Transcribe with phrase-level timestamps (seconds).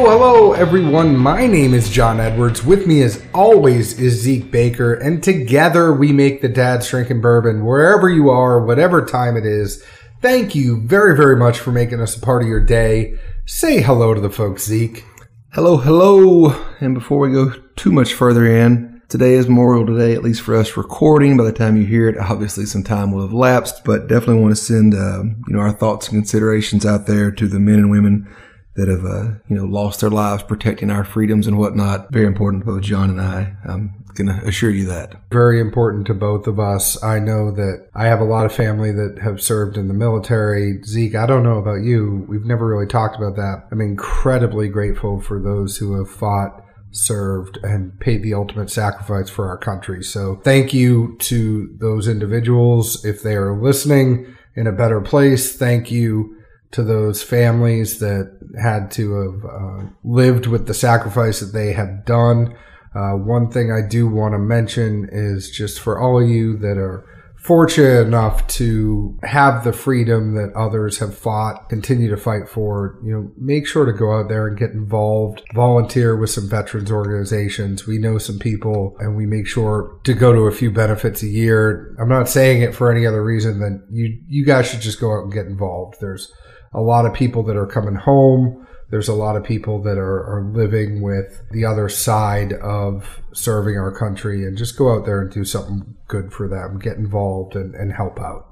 [0.00, 1.16] Hello, hello, everyone.
[1.16, 2.62] My name is John Edwards.
[2.62, 7.64] With me, as always, is Zeke Baker, and together we make the Dad's Drinking Bourbon.
[7.64, 9.82] Wherever you are, whatever time it is,
[10.22, 13.18] thank you very, very much for making us a part of your day.
[13.44, 15.04] Say hello to the folks, Zeke.
[15.52, 16.50] Hello, hello.
[16.78, 20.54] And before we go too much further in, today is Memorial Day, at least for
[20.54, 21.36] us recording.
[21.36, 24.56] By the time you hear it, obviously some time will have lapsed, but definitely want
[24.56, 27.90] to send, uh, you know, our thoughts and considerations out there to the men and
[27.90, 28.32] women
[28.78, 32.12] that have, uh, you know, lost their lives protecting our freedoms and whatnot.
[32.12, 33.56] Very important to both John and I.
[33.64, 35.16] I'm going to assure you that.
[35.32, 37.02] Very important to both of us.
[37.02, 40.80] I know that I have a lot of family that have served in the military.
[40.84, 42.24] Zeke, I don't know about you.
[42.28, 43.66] We've never really talked about that.
[43.72, 49.48] I'm incredibly grateful for those who have fought served and paid the ultimate sacrifice for
[49.48, 50.04] our country.
[50.04, 53.04] So thank you to those individuals.
[53.04, 56.37] If they are listening in a better place, thank you
[56.70, 62.04] to those families that had to have uh, lived with the sacrifice that they have
[62.04, 62.56] done.
[62.94, 66.78] Uh, one thing I do want to mention is just for all of you that
[66.78, 67.04] are
[67.38, 73.12] fortunate enough to have the freedom that others have fought, continue to fight for, you
[73.12, 77.86] know, make sure to go out there and get involved, volunteer with some veterans organizations.
[77.86, 81.28] We know some people and we make sure to go to a few benefits a
[81.28, 81.96] year.
[82.00, 85.12] I'm not saying it for any other reason than you, you guys should just go
[85.12, 85.96] out and get involved.
[86.00, 86.32] There's
[86.72, 88.66] a lot of people that are coming home.
[88.90, 93.76] There's a lot of people that are, are living with the other side of serving
[93.76, 97.54] our country and just go out there and do something good for them, get involved
[97.54, 98.46] and, and help out.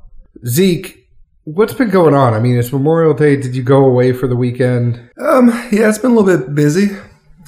[0.47, 1.09] Zeke,
[1.45, 2.35] what's been going on?
[2.35, 3.37] I mean, it's Memorial Day.
[3.37, 5.11] Did you go away for the weekend?
[5.19, 6.97] Um, yeah, it's been a little bit busy.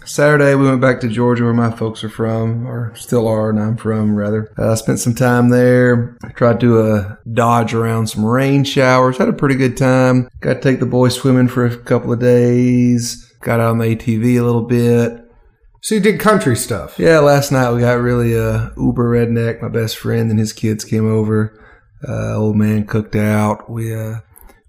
[0.08, 3.60] Saturday, we went back to Georgia, where my folks are from, or still are, and
[3.60, 4.50] I'm from, rather.
[4.56, 6.16] I uh, spent some time there.
[6.24, 9.18] I tried to uh, dodge around some rain showers.
[9.18, 10.30] Had a pretty good time.
[10.40, 13.30] Got to take the boys swimming for a couple of days.
[13.40, 15.24] Got out on the ATV a little bit.
[15.82, 16.98] So you did country stuff?
[16.98, 19.60] Yeah, last night we got really uh, uber redneck.
[19.60, 21.54] My best friend and his kids came over.
[22.06, 23.70] Uh, old man cooked out.
[23.70, 24.20] We uh,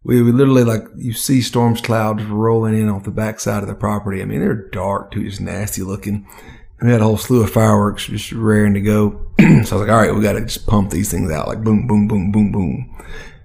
[0.03, 3.75] we, we literally like you see storms clouds rolling in off the backside of the
[3.75, 4.21] property.
[4.21, 6.27] I mean, they're dark too, just nasty looking.
[6.79, 9.25] And we had a whole slew of fireworks just raring to go.
[9.39, 11.63] so I was like, all right, we got to just pump these things out like
[11.63, 12.95] boom, boom, boom, boom, boom.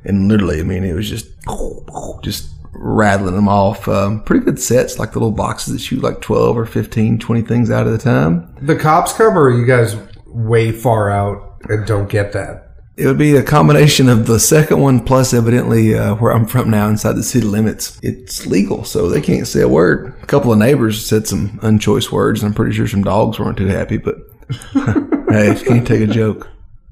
[0.04, 1.26] And literally, I mean, it was just,
[2.22, 3.88] just rattling them off.
[3.88, 7.42] Um, pretty good sets, like the little boxes that shoot like 12 or 15, 20
[7.42, 8.54] things out at a time.
[8.60, 12.63] The cops come or you guys way far out and don't get that?
[12.96, 16.70] It would be a combination of the second one plus evidently uh, where I'm from
[16.70, 17.98] now inside the city limits.
[18.02, 20.14] It's legal, so they can't say a word.
[20.22, 23.58] A couple of neighbors said some unchoice words, and I'm pretty sure some dogs weren't
[23.58, 24.16] too happy, but
[25.28, 26.48] hey, you can't take a joke.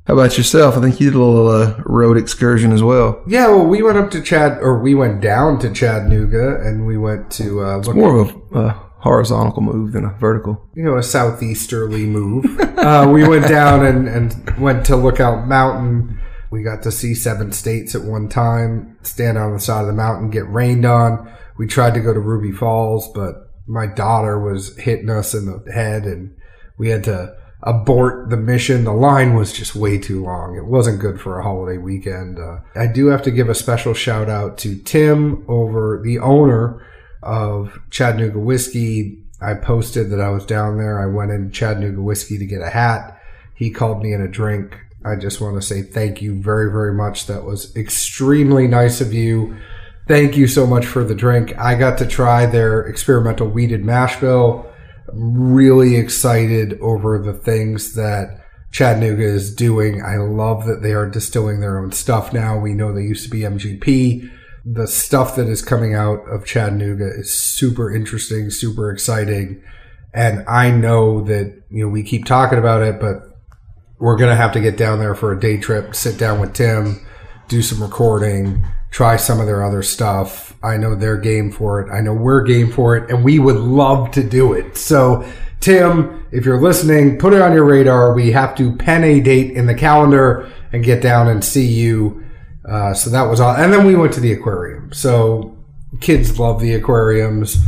[0.08, 0.76] How about yourself?
[0.76, 3.22] I think you did a little uh, road excursion as well.
[3.28, 6.98] Yeah, well, we went up to Chad, or we went down to Chattanooga, and we
[6.98, 10.68] went to uh, look more of a uh, horizontal move than a vertical.
[10.74, 12.44] You know, a southeasterly move.
[12.78, 16.20] uh, we went down and, and went to Lookout Mountain.
[16.50, 19.92] We got to see seven states at one time, stand on the side of the
[19.92, 21.32] mountain, get rained on.
[21.58, 25.72] We tried to go to Ruby Falls, but my daughter was hitting us in the
[25.72, 26.36] head and
[26.78, 28.84] we had to abort the mission.
[28.84, 30.56] The line was just way too long.
[30.56, 32.38] It wasn't good for a holiday weekend.
[32.38, 36.84] Uh, I do have to give a special shout out to Tim over the owner
[37.22, 39.18] of Chattanooga whiskey.
[39.40, 41.00] I posted that I was down there.
[41.00, 43.20] I went in Chattanooga whiskey to get a hat.
[43.54, 44.78] He called me in a drink.
[45.04, 47.26] I just want to say thank you very, very much.
[47.26, 49.56] That was extremely nice of you.
[50.06, 51.56] Thank you so much for the drink.
[51.58, 54.68] I got to try their experimental wheated mash bill.
[55.08, 60.02] I'm really excited over the things that Chattanooga is doing.
[60.02, 62.58] I love that they are distilling their own stuff now.
[62.58, 64.30] We know they used to be MGP
[64.64, 69.62] the stuff that is coming out of Chattanooga is super interesting, super exciting.
[70.14, 73.22] And I know that, you know, we keep talking about it, but
[73.98, 76.54] we're going to have to get down there for a day trip, sit down with
[76.54, 77.04] Tim,
[77.48, 80.56] do some recording, try some of their other stuff.
[80.62, 81.92] I know they're game for it.
[81.92, 84.76] I know we're game for it and we would love to do it.
[84.76, 85.26] So
[85.60, 88.14] Tim, if you're listening, put it on your radar.
[88.14, 92.21] We have to pen a date in the calendar and get down and see you
[92.68, 93.54] uh, so that was all.
[93.54, 94.92] And then we went to the aquarium.
[94.92, 95.56] So
[96.00, 97.58] kids love the aquariums.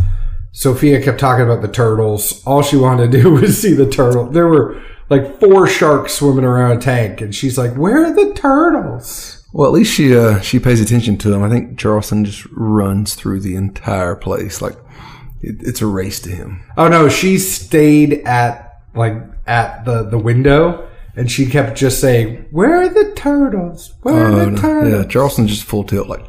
[0.52, 2.42] Sophia kept talking about the turtles.
[2.46, 4.30] All she wanted to do was see the turtle.
[4.30, 4.80] There were
[5.10, 9.68] like four sharks swimming around a tank, and she's like, "Where are the turtles?" Well,
[9.68, 11.42] at least she uh, she pays attention to them.
[11.42, 14.76] I think Charleston just runs through the entire place like
[15.40, 16.62] it, it's a race to him.
[16.76, 19.14] Oh no, she stayed at like
[19.46, 23.94] at the the window and she kept just saying, "Where are the turtles?
[24.02, 26.24] Where are the oh, turtles?" Yeah, Charleston just full tilt like.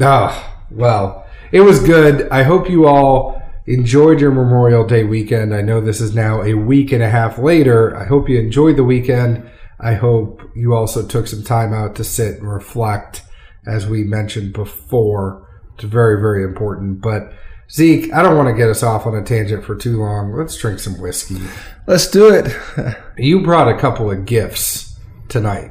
[0.00, 2.28] Ah, well, it was good.
[2.30, 5.54] I hope you all enjoyed your Memorial Day weekend.
[5.54, 7.96] I know this is now a week and a half later.
[7.96, 9.48] I hope you enjoyed the weekend.
[9.78, 13.22] I hope you also took some time out to sit and reflect,
[13.66, 15.48] as we mentioned before.
[15.74, 17.00] It's very, very important.
[17.00, 17.32] But
[17.70, 20.32] Zeke, I don't want to get us off on a tangent for too long.
[20.36, 21.38] Let's drink some whiskey.
[21.86, 22.54] Let's do it.
[23.18, 24.98] You brought a couple of gifts
[25.28, 25.70] tonight.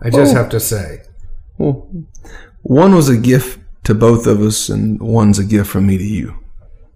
[0.00, 0.38] I just Oh.
[0.38, 1.02] have to say.
[1.58, 1.90] Well,
[2.62, 6.04] one was a gift to both of us, and one's a gift from me to
[6.04, 6.34] you.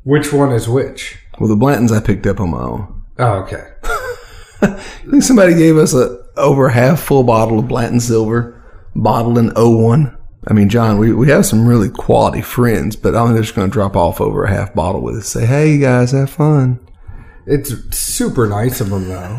[0.04, 1.18] Which one is which?
[1.40, 3.02] Well, the Blantons I picked up on my own.
[3.18, 3.64] Oh, okay.
[4.62, 4.68] I
[5.10, 8.62] think somebody gave us a over half full bottle of Blanton Silver,
[8.94, 10.16] bottled in 01.
[10.48, 13.42] I mean, John, we, we have some really quality friends, but I don't think they're
[13.44, 15.28] just going to drop off over a half bottle with us.
[15.28, 16.80] Say, hey, you guys, have fun.
[17.46, 19.36] It's super nice of them, though.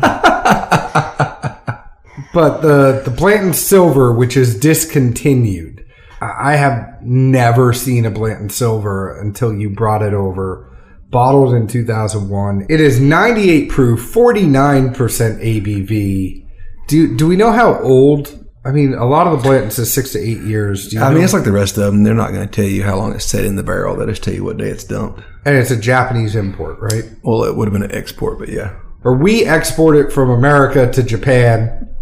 [2.32, 5.84] but the the Blanton Silver, which is discontinued,
[6.20, 10.70] I I have never seen a Blanton Silver until you brought it over.
[11.10, 12.66] Bottled in 2001.
[12.68, 16.48] It is 98 proof, 49% ABV.
[16.88, 18.43] Do do we know how old?
[18.66, 20.88] I mean, a lot of the Blantons is six to eight years.
[20.88, 21.16] Do you I know?
[21.16, 22.02] mean, it's like the rest of them.
[22.02, 23.94] They're not going to tell you how long it's set in the barrel.
[23.96, 25.20] They just tell you what day it's dumped.
[25.44, 27.04] and it's a Japanese import, right?
[27.22, 28.74] Well, it would have been an export, but yeah.
[29.04, 31.94] Or we export it from America to Japan.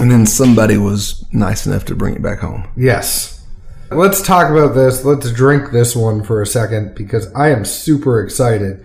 [0.00, 2.68] And then somebody was nice enough to bring it back home.
[2.76, 3.46] Yes.
[3.92, 5.04] Let's talk about this.
[5.04, 8.84] Let's drink this one for a second because I am super excited.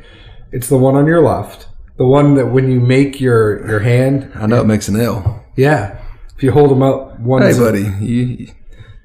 [0.52, 1.68] It's the one on your left.
[1.98, 5.44] The one that when you make your your hand, I know it makes an L.
[5.56, 6.02] yeah.
[6.36, 7.42] If you hold them up, one.
[7.42, 8.48] Hey, buddy, you,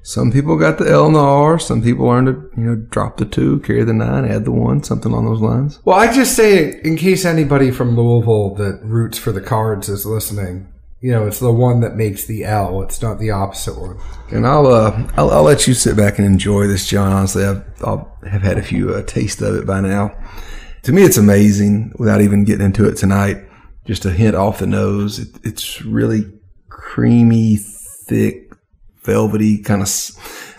[0.03, 1.59] some people got the L and the R.
[1.59, 4.83] Some people learned to, you know, drop the two, carry the nine, add the one,
[4.83, 5.79] something along those lines.
[5.85, 10.05] Well, I just say in case anybody from Louisville that roots for the Cards is
[10.05, 10.67] listening.
[11.01, 12.81] You know, it's the one that makes the L.
[12.83, 13.97] It's not the opposite one.
[14.29, 17.11] And I'll, uh, I'll, I'll let you sit back and enjoy this, John.
[17.11, 20.15] Honestly, I've, I'll have had a few uh, taste of it by now.
[20.83, 21.93] To me, it's amazing.
[21.97, 23.37] Without even getting into it tonight,
[23.85, 25.17] just a hint off the nose.
[25.17, 26.31] It, it's really
[26.81, 28.51] creamy, thick,
[29.03, 29.89] velvety, kind of,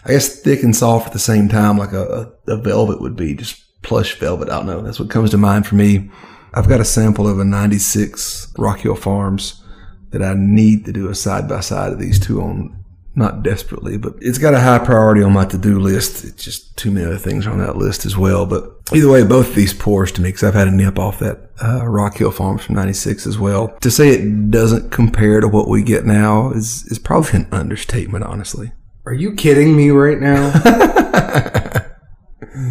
[0.05, 3.35] I guess, thick and soft at the same time, like a, a, velvet would be,
[3.35, 4.49] just plush velvet.
[4.49, 4.81] I don't know.
[4.81, 6.11] That's what comes to mind for me.
[6.55, 9.63] I've got a sample of a 96 Rock Hill Farms
[10.11, 12.82] that I need to do a side by side of these two on.
[13.15, 16.25] Not desperately, but it's got a high priority on my to do list.
[16.25, 18.47] It's just too many other things on that list as well.
[18.47, 18.65] But
[18.95, 21.51] either way, both of these pours to me because I've had a nip off that
[21.63, 23.77] uh, Rock Hill Farms from '96 as well.
[23.83, 28.25] To say it doesn't compare to what we get now is is probably an understatement,
[28.25, 28.73] honestly.
[29.05, 30.51] Are you kidding me right now?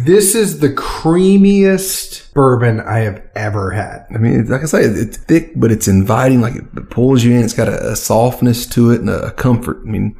[0.04, 4.06] this is the creamiest bourbon I have ever had.
[4.14, 6.40] I mean, like I say, it's thick, but it's inviting.
[6.40, 7.44] Like it pulls you in.
[7.44, 9.82] It's got a, a softness to it and a comfort.
[9.86, 10.16] I mean,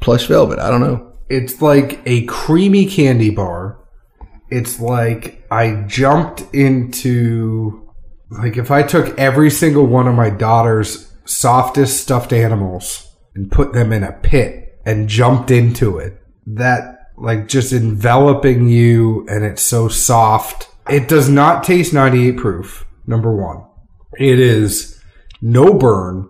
[0.00, 0.58] plush velvet.
[0.58, 1.12] I don't know.
[1.28, 3.78] It's like a creamy candy bar.
[4.50, 7.90] It's like I jumped into
[8.30, 13.72] like if I took every single one of my daughter's softest stuffed animals and put
[13.72, 16.20] them in a pit and jumped into it.
[16.46, 20.68] That like just enveloping you and it's so soft.
[20.90, 22.84] It does not taste 98 proof.
[23.06, 23.64] Number 1.
[24.18, 25.00] It is
[25.40, 26.28] no burn.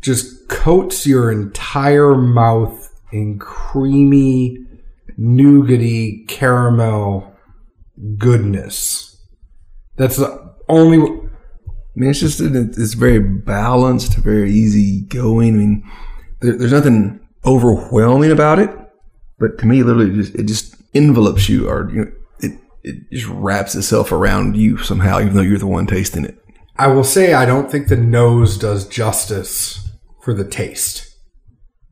[0.00, 4.58] Just coats your entire mouth in creamy
[5.18, 7.34] nougaty caramel
[8.18, 9.16] goodness.
[9.96, 10.98] That's the only
[11.96, 15.54] I mean, it's just it's very balanced, very easy going.
[15.54, 15.90] I mean,
[16.40, 18.70] there, there's nothing overwhelming about it,
[19.38, 23.26] but to me, literally, just, it just envelops you, or you know, it it just
[23.28, 26.36] wraps itself around you somehow, even though you're the one tasting it.
[26.76, 29.85] I will say I don't think the nose does justice
[30.26, 31.14] for the taste.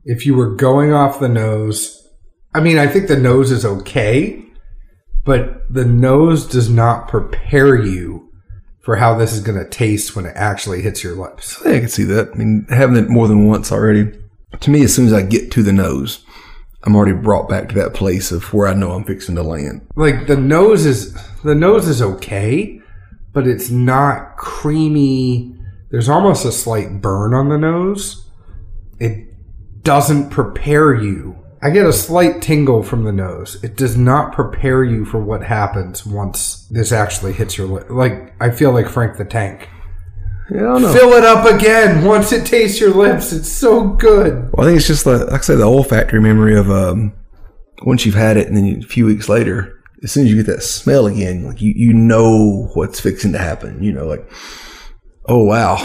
[0.05, 2.05] If you were going off the nose,
[2.53, 4.45] I mean, I think the nose is okay,
[5.25, 8.33] but the nose does not prepare you
[8.83, 11.65] for how this is going to taste when it actually hits your lips.
[11.65, 12.33] I can see that.
[12.35, 14.11] I mean, having it more than once already.
[14.59, 16.25] To me, as soon as I get to the nose,
[16.83, 19.87] I'm already brought back to that place of where I know I'm fixing to land.
[19.95, 22.81] Like the nose is the nose is okay,
[23.33, 25.55] but it's not creamy.
[25.93, 28.24] There's almost a slight burn on the nose.
[28.99, 29.29] It
[29.83, 31.39] doesn't prepare you.
[31.63, 33.63] I get a slight tingle from the nose.
[33.65, 37.87] It does not prepare you for what happens once this actually hits your lip.
[37.89, 39.69] Like I feel like Frank the Tank.
[40.51, 40.93] Yeah, I don't know.
[40.93, 43.33] Fill it up again once it tastes your lips.
[43.33, 44.51] It's so good.
[44.53, 47.15] Well, I think it's just like, like I say, the olfactory memory of um,
[47.83, 50.37] once you've had it, and then you, a few weeks later, as soon as you
[50.37, 53.83] get that smell again, like you, you know what's fixing to happen.
[53.83, 54.31] You know, like,
[55.27, 55.77] oh wow,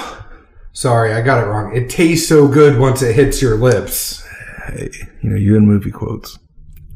[0.79, 1.75] Sorry, I got it wrong.
[1.75, 4.25] It tastes so good once it hits your lips.
[4.67, 4.89] hey,
[5.21, 6.39] you know, you in movie quotes.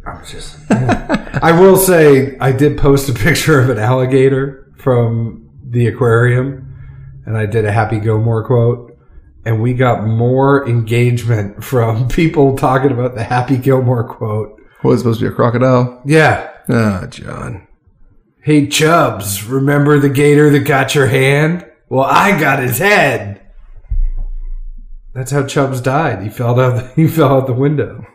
[0.07, 0.57] I was just.
[0.71, 7.35] I will say, I did post a picture of an alligator from the aquarium, and
[7.35, 8.97] I did a Happy Gilmore quote,
[9.43, 14.61] and we got more engagement from people talking about the Happy Gilmore quote.
[14.79, 16.01] What was supposed to be a crocodile?
[16.05, 16.53] Yeah.
[16.69, 17.67] Ah, John.
[18.39, 21.69] Hey, Chubbs, remember the gator that got your hand?
[21.89, 23.41] Well, I got his head.
[25.13, 26.23] That's how Chubbs died.
[26.23, 26.91] He fell out.
[26.95, 28.05] He fell out the window.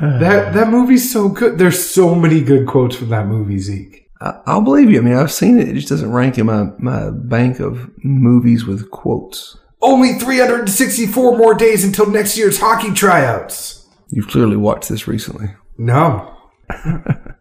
[0.00, 1.58] that that movie's so good.
[1.58, 4.10] There's so many good quotes from that movie, Zeke.
[4.20, 4.98] I, I'll believe you.
[4.98, 5.68] I mean, I've seen it.
[5.68, 9.56] It just doesn't rank in my, my bank of movies with quotes.
[9.80, 13.86] Only 364 more days until next year's hockey tryouts.
[14.08, 15.48] You've clearly watched this recently.
[15.78, 16.34] No.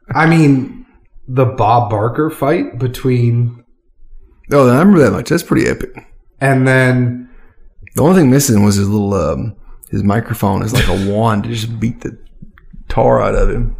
[0.09, 0.85] I mean,
[1.27, 3.64] the Bob Barker fight between.
[4.51, 5.29] Oh, I remember that much.
[5.29, 5.91] That's pretty epic.
[6.39, 7.29] And then.
[7.95, 9.55] The only thing missing was his little, um,
[9.89, 12.17] his microphone is like a wand to just beat the
[12.89, 13.75] tar out of him.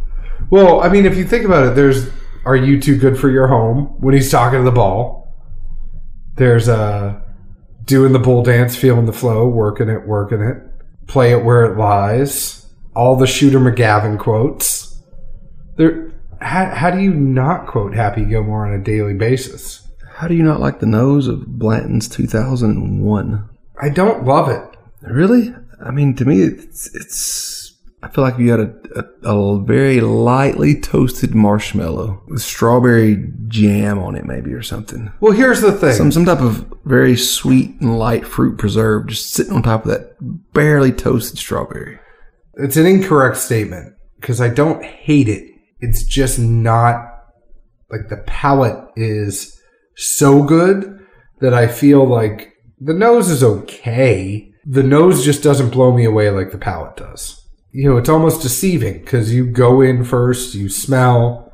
[0.50, 2.08] Well, I mean, if you think about it, there's
[2.44, 5.34] Are You Too Good for Your Home when he's talking to the ball.
[6.36, 7.20] There's uh,
[7.84, 10.56] doing the bull dance, feeling the flow, working it, working it.
[11.06, 12.66] Play it where it lies.
[12.94, 15.02] All the Shooter McGavin quotes.
[15.76, 19.85] There, how, how do you not quote Happy Gilmore on a daily basis?
[20.16, 23.48] How do you not like the nose of Blanton's 2001?
[23.78, 24.62] I don't love it.
[25.02, 25.54] Really?
[25.84, 28.74] I mean, to me, it's, it's I feel like you had a,
[29.24, 35.12] a, a very lightly toasted marshmallow with strawberry jam on it, maybe, or something.
[35.20, 35.92] Well, here's the thing.
[35.92, 39.90] Some, some type of very sweet and light fruit preserve just sitting on top of
[39.90, 40.16] that
[40.54, 41.98] barely toasted strawberry.
[42.54, 45.46] It's an incorrect statement because I don't hate it.
[45.80, 47.04] It's just not
[47.90, 49.55] like the palate is
[49.96, 51.06] so good
[51.40, 54.52] that I feel like the nose is okay.
[54.64, 57.42] The nose just doesn't blow me away like the palate does.
[57.72, 61.52] You know, it's almost deceiving because you go in first, you smell,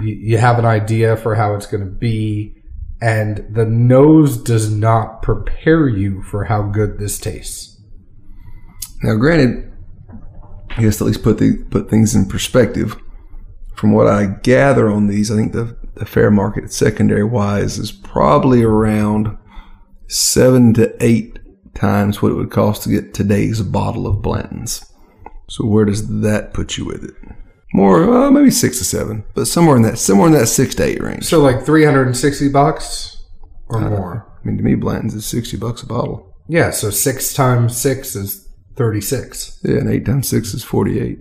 [0.00, 2.54] you, you have an idea for how it's going to be,
[3.00, 7.80] and the nose does not prepare you for how good this tastes.
[9.02, 9.72] Now, granted,
[10.70, 12.96] I guess at least put the put things in perspective.
[13.74, 17.92] From what I gather on these, I think the, the fair market secondary wise is
[17.92, 19.36] probably around
[20.06, 21.38] seven to eight
[21.74, 24.84] times what it would cost to get today's bottle of Blanton's.
[25.48, 27.14] So where does that put you with it?
[27.74, 30.84] More, uh, maybe six to seven, but somewhere in that somewhere in that six to
[30.84, 31.24] eight range.
[31.24, 33.22] So like 360 bucks
[33.68, 34.26] or more.
[34.42, 36.34] I mean, to me, Blanton's is sixty bucks a bottle.
[36.48, 39.60] Yeah, so 6 times 6 is 36.
[39.64, 41.18] Yeah, and eight times six is forty-eight.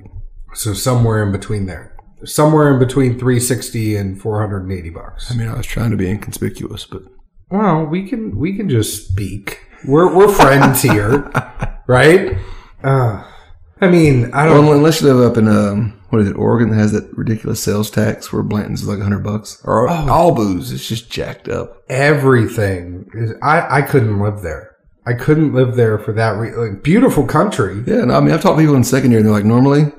[0.53, 1.96] So somewhere in between there.
[2.25, 5.31] Somewhere in between 360 and 480 bucks.
[5.31, 7.03] I mean, I was trying to be inconspicuous, but
[7.51, 9.59] Well, we can we can just speak.
[9.85, 11.29] We're we're friends here,
[11.87, 12.37] right?
[12.83, 13.23] Uh,
[13.79, 14.65] I mean, I don't.
[14.65, 17.61] Well, unless you live up in um, what is it, Oregon that has that ridiculous
[17.61, 21.83] sales tax where Blanton's is like hundred bucks, or all booze is just jacked up.
[21.89, 23.33] everything is.
[23.43, 24.75] I I couldn't live there.
[25.05, 26.31] I couldn't live there for that.
[26.31, 27.83] Re- like, beautiful country.
[27.85, 29.91] Yeah, no, I mean I've talked to people in second year, and they're like, normally,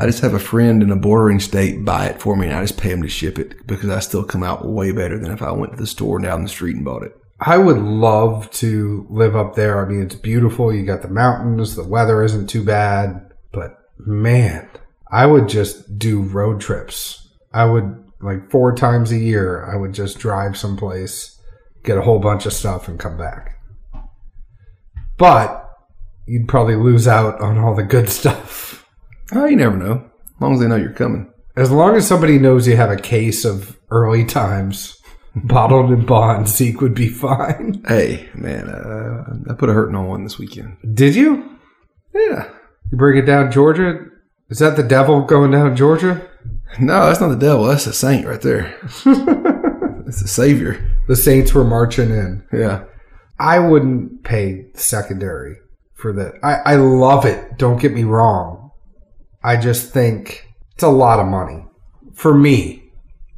[0.00, 2.62] I just have a friend in a bordering state buy it for me, and I
[2.62, 5.42] just pay him to ship it because I still come out way better than if
[5.42, 7.14] I went to the store down the street and bought it.
[7.38, 9.84] I would love to live up there.
[9.84, 10.74] I mean, it's beautiful.
[10.74, 11.76] You got the mountains.
[11.76, 13.30] The weather isn't too bad.
[13.52, 14.70] But man,
[15.12, 17.28] I would just do road trips.
[17.52, 19.70] I would like four times a year.
[19.70, 21.38] I would just drive someplace,
[21.84, 23.58] get a whole bunch of stuff, and come back.
[25.18, 25.68] But
[26.24, 28.79] you'd probably lose out on all the good stuff.
[29.32, 30.10] Oh, you never know.
[30.36, 31.32] As long as they know you're coming.
[31.56, 34.96] As long as somebody knows you have a case of early times
[35.34, 37.84] bottled in bond, Zeke would be fine.
[37.88, 40.76] Hey, man, uh, I put a hurting on one this weekend.
[40.94, 41.58] Did you?
[42.14, 42.50] Yeah.
[42.90, 44.06] You bring it down Georgia?
[44.48, 46.28] Is that the devil going down Georgia?
[46.80, 47.64] No, that's not the devil.
[47.64, 48.76] That's the saint right there.
[48.84, 50.90] it's the savior.
[51.10, 52.44] The Saints were marching in.
[52.52, 52.84] Yeah.
[53.40, 55.56] I wouldn't pay secondary
[55.94, 56.34] for that.
[56.44, 57.58] I, I love it.
[57.58, 58.69] Don't get me wrong.
[59.42, 61.64] I just think it's a lot of money
[62.14, 62.82] for me.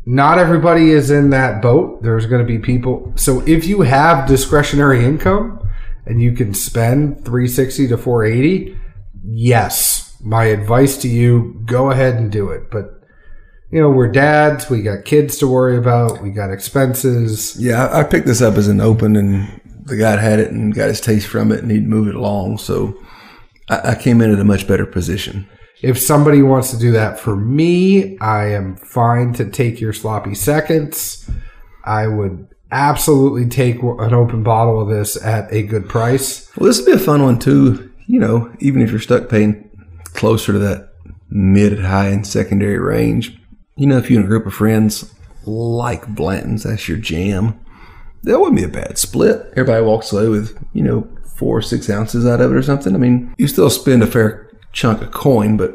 [0.05, 2.03] Not everybody is in that boat.
[2.03, 3.13] There's going to be people.
[3.17, 5.61] So if you have discretionary income
[6.07, 8.77] and you can spend 360 to 480,
[9.25, 12.71] yes, my advice to you, go ahead and do it.
[12.71, 13.03] But
[13.73, 17.57] you know, we're dads, we got kids to worry about, we got expenses.
[17.59, 20.89] Yeah, I, picked this up as an open, and the guy had it and got
[20.89, 22.59] his taste from it, and he'd move it along.
[22.59, 22.95] So
[23.71, 25.49] I, I came in at a much better position.
[25.83, 30.37] If somebody wants to do that for me, I am fine to take your sloppy
[30.37, 31.29] seconds.
[31.85, 36.51] I would absolutely take an open bottle of this at a good price.
[36.57, 37.93] Well, this would be a fun one too.
[38.07, 39.69] You know, even if you're stuck paying
[40.15, 40.93] closer to that
[41.29, 43.37] mid high and secondary range,
[43.77, 45.13] you know, if you and a group of friends
[45.45, 47.59] like Blanton's, that's your jam.
[48.23, 49.49] That wouldn't be a bad split.
[49.53, 52.95] Everybody walks away with, you know, four or six ounces out of it or something.
[52.95, 55.73] I mean, you still spend a fair chunk of coin, but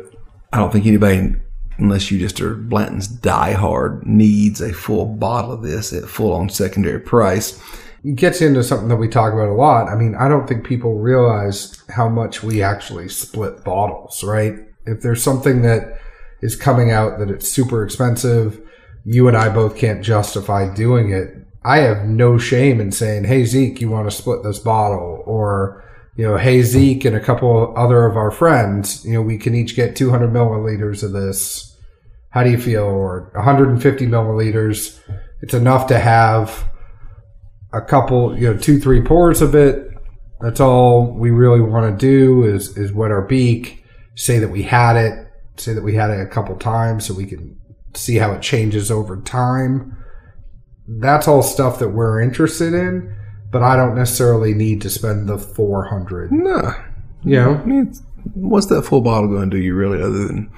[0.51, 1.35] I don't think anybody,
[1.77, 6.49] unless you just are Blanton's diehard, needs a full bottle of this at full on
[6.49, 7.61] secondary price.
[8.03, 9.89] It gets into something that we talk about a lot.
[9.89, 14.55] I mean, I don't think people realize how much we actually split bottles, right?
[14.85, 15.99] If there's something that
[16.41, 18.61] is coming out that it's super expensive,
[19.03, 21.33] you and I both can't justify doing it.
[21.63, 25.83] I have no shame in saying, "Hey Zeke, you want to split this bottle?" Or,
[26.17, 29.55] you know, "Hey Zeke and a couple other of our friends, you know, we can
[29.55, 31.77] each get 200 milliliters of this.
[32.31, 34.99] How do you feel?" Or 150 milliliters.
[35.41, 36.69] It's enough to have
[37.71, 39.89] a couple, you know, two, three pours of it.
[40.41, 43.83] That's all we really want to do is is wet our beak,
[44.15, 47.25] say that we had it, say that we had it a couple times, so we
[47.25, 47.55] can
[47.93, 49.97] see how it changes over time
[50.87, 53.15] that's all stuff that we're interested in,
[53.51, 56.31] but I don't necessarily need to spend the 400.
[56.31, 56.73] Nah.
[57.23, 57.55] You know?
[57.55, 57.93] I mean,
[58.33, 60.51] what's that full bottle going to do you really other than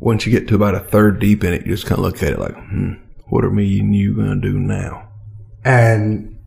[0.00, 2.22] once you get to about a third deep in it, you just kind of look
[2.22, 2.92] at it like, hmm,
[3.28, 5.08] what are me and you going to do now?
[5.64, 6.38] And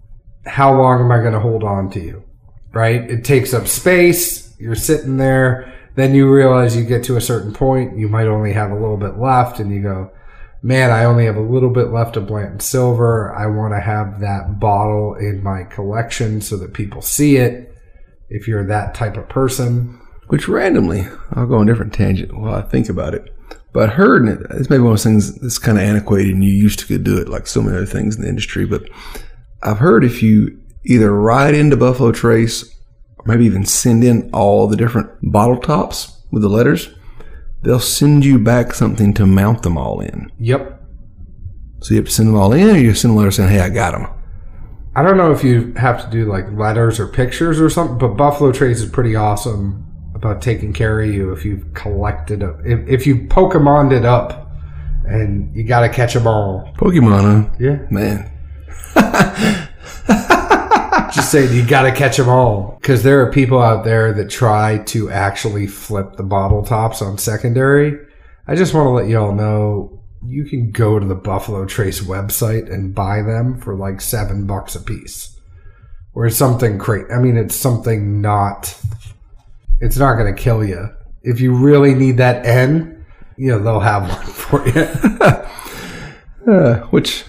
[0.45, 2.23] how long am I going to hold on to you?
[2.71, 3.09] Right?
[3.09, 4.55] It takes up space.
[4.57, 5.73] You're sitting there.
[5.95, 8.95] Then you realize you get to a certain point, you might only have a little
[8.95, 10.09] bit left, and you go,
[10.61, 13.33] man, I only have a little bit left of Blanton Silver.
[13.35, 17.75] I want to have that bottle in my collection so that people see it.
[18.29, 19.99] If you're that type of person,
[20.31, 23.35] Which randomly, I'll go on a different tangent while I think about it.
[23.73, 26.51] But I heard, it's maybe one of those things that's kind of antiquated and you
[26.51, 28.65] used to could do it like so many other things in the industry.
[28.65, 28.83] But
[29.61, 32.63] I've heard if you either write into Buffalo Trace
[33.17, 36.93] or maybe even send in all the different bottle tops with the letters,
[37.63, 40.31] they'll send you back something to mount them all in.
[40.37, 40.79] yep.
[41.81, 43.59] So you have to send them all in or you send a letter saying, hey,
[43.59, 44.07] I got them.
[44.95, 48.09] I don't know if you have to do like letters or pictures or something, but
[48.09, 52.59] Buffalo Trace is pretty awesome about taking care of you if you've collected up.
[52.63, 54.51] If, if you Pokemoned it up
[55.05, 56.71] and you got to catch them all.
[56.77, 57.55] Pokemon, huh?
[57.59, 57.87] Yeah.
[57.89, 58.27] Man.
[61.13, 62.77] Just saying, you got to catch them all.
[62.81, 67.17] Because there are people out there that try to actually flip the bottle tops on
[67.17, 67.97] secondary.
[68.47, 72.01] I just want to let you all know you can go to the Buffalo Trace
[72.01, 75.39] website and buy them for like seven bucks a piece.
[76.13, 77.09] Or something crazy.
[77.11, 78.77] I mean, it's something not,
[79.79, 80.89] it's not going to kill you.
[81.23, 83.05] If you really need that N,
[83.37, 85.47] you know, they'll have one for you.
[86.47, 87.23] Uh, which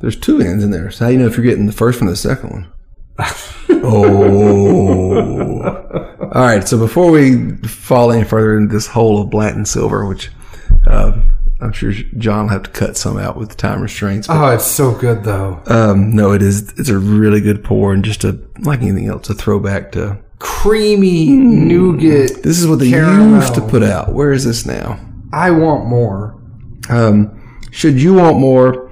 [0.00, 0.88] there's two ends in there.
[0.88, 2.72] So how do you know if you're getting the first one or the second one?
[4.64, 5.62] oh.
[6.34, 6.66] All right.
[6.66, 10.30] So before we fall any further into this hole of Blanton silver, which
[10.86, 11.20] uh,
[11.60, 14.26] I'm sure John will have to cut some out with time restraints.
[14.26, 15.62] But, oh, it's so good though.
[15.66, 16.72] um, no, it is.
[16.78, 20.18] It's a really good pour and just a like anything else, a throwback to.
[20.40, 22.42] Creamy nougat.
[22.42, 23.36] This is what they Caramel.
[23.40, 24.12] used to put out.
[24.12, 24.98] Where is this now?
[25.32, 26.38] I want more.
[26.90, 28.90] Um, should you want more,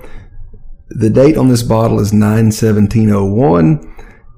[0.89, 3.89] the date on this bottle is 91701.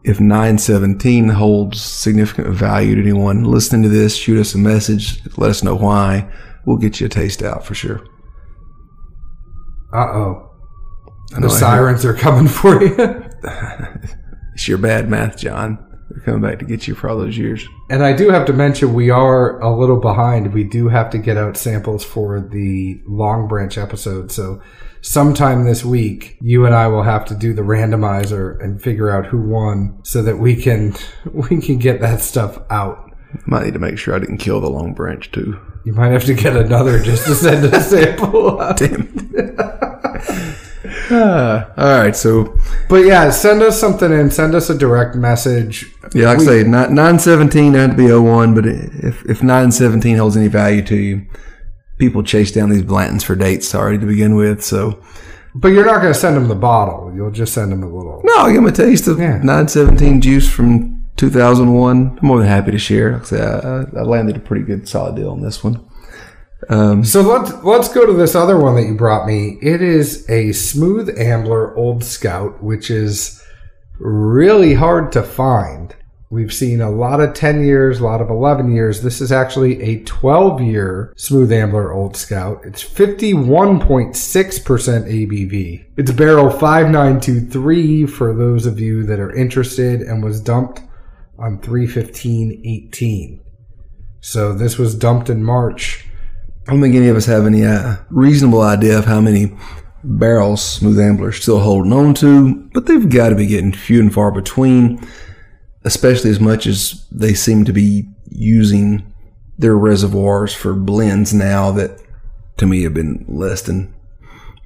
[0.05, 5.21] If 917 holds significant value to anyone listening to this, shoot us a message.
[5.39, 6.31] Let us know why.
[6.67, 8.05] We'll get you a taste out for sure.
[9.93, 10.51] Uh oh.
[11.41, 13.25] The sirens are coming for you.
[14.55, 15.85] It's your bad math, John.
[16.11, 17.67] They're coming back to get you for all those years.
[17.91, 20.55] and I do have to mention we are a little behind.
[20.55, 24.31] We do have to get out samples for the Longbranch episode.
[24.31, 24.63] So
[25.05, 29.27] sometime this week, you and I will have to do the randomizer and figure out
[29.27, 30.95] who won so that we can
[31.33, 33.11] we can get that stuff out.
[33.47, 35.59] Might need to make sure I didn't kill the Longbranch too.
[35.85, 38.79] You might have to get another just to send a sample out.
[38.79, 39.13] Damn.
[41.11, 42.57] Ah, all right, so
[42.89, 44.31] But yeah, send us something in.
[44.31, 45.93] Send us a direct message.
[46.15, 49.71] Yeah, like We- I say, nine seventeen doesn't to be 01, but if if nine
[49.71, 51.27] seventeen holds any value to you,
[51.99, 54.63] people chase down these Blantons for dates already to begin with.
[54.65, 55.01] So
[55.55, 57.13] But you're not going to send them the bottle.
[57.15, 58.21] You'll just send them a little.
[58.25, 59.39] no, give them a taste of Yeah.
[59.43, 62.19] nine seventeen juice from two thousand one.
[62.21, 63.13] I'm more than happy to share.
[63.13, 65.85] Like I say, I, I landed a pretty good solid deal on this one.
[66.71, 69.59] Um, so let's let's go to this other one that you brought me.
[69.61, 73.41] It is a smooth ambler old scout, which is
[74.01, 75.95] really hard to find.
[76.35, 79.03] We've seen a lot of 10 years, a lot of 11 years.
[79.03, 82.61] This is actually a 12 year Smooth Ambler Old Scout.
[82.65, 85.85] It's 51.6% ABV.
[85.97, 90.81] It's barrel 5923 for those of you that are interested and was dumped
[91.39, 93.41] on 31518.
[94.21, 96.05] So this was dumped in March.
[96.67, 99.57] I don't think any of us have any uh, reasonable idea of how many
[100.03, 104.13] barrels Smooth Ambler still holding on to, but they've got to be getting few and
[104.13, 105.01] far between
[105.85, 109.13] especially as much as they seem to be using
[109.59, 112.01] their reservoirs for blends now that
[112.57, 113.95] to me have been less than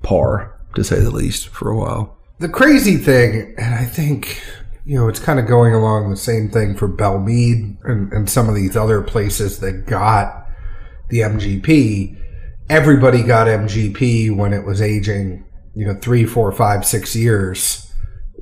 [0.02, 2.16] par, to say the least, for a while.
[2.38, 4.40] The crazy thing, and I think,
[4.84, 8.30] you know, it's kind of going along the same thing for Belle Meade and, and
[8.30, 10.46] some of these other places that got
[11.08, 12.16] the MGP.
[12.70, 17.87] Everybody got MGP when it was aging, you know, three, four, five, six years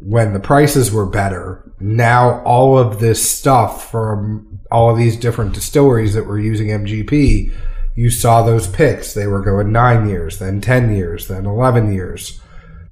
[0.01, 5.55] when the prices were better, now all of this stuff from all of these different
[5.55, 7.53] distilleries that were using MGP,
[7.95, 9.15] you saw those picks.
[9.15, 12.41] They were going nine years, then 10 years, then 11 years.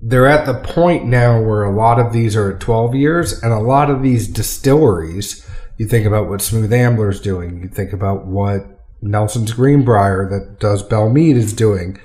[0.01, 3.53] They're at the point now where a lot of these are at 12 years, and
[3.53, 5.47] a lot of these distilleries,
[5.79, 8.67] you think about what Smooth Ambler's doing, you think about what
[9.03, 11.99] Nelson's Greenbrier that does Belle Meade is doing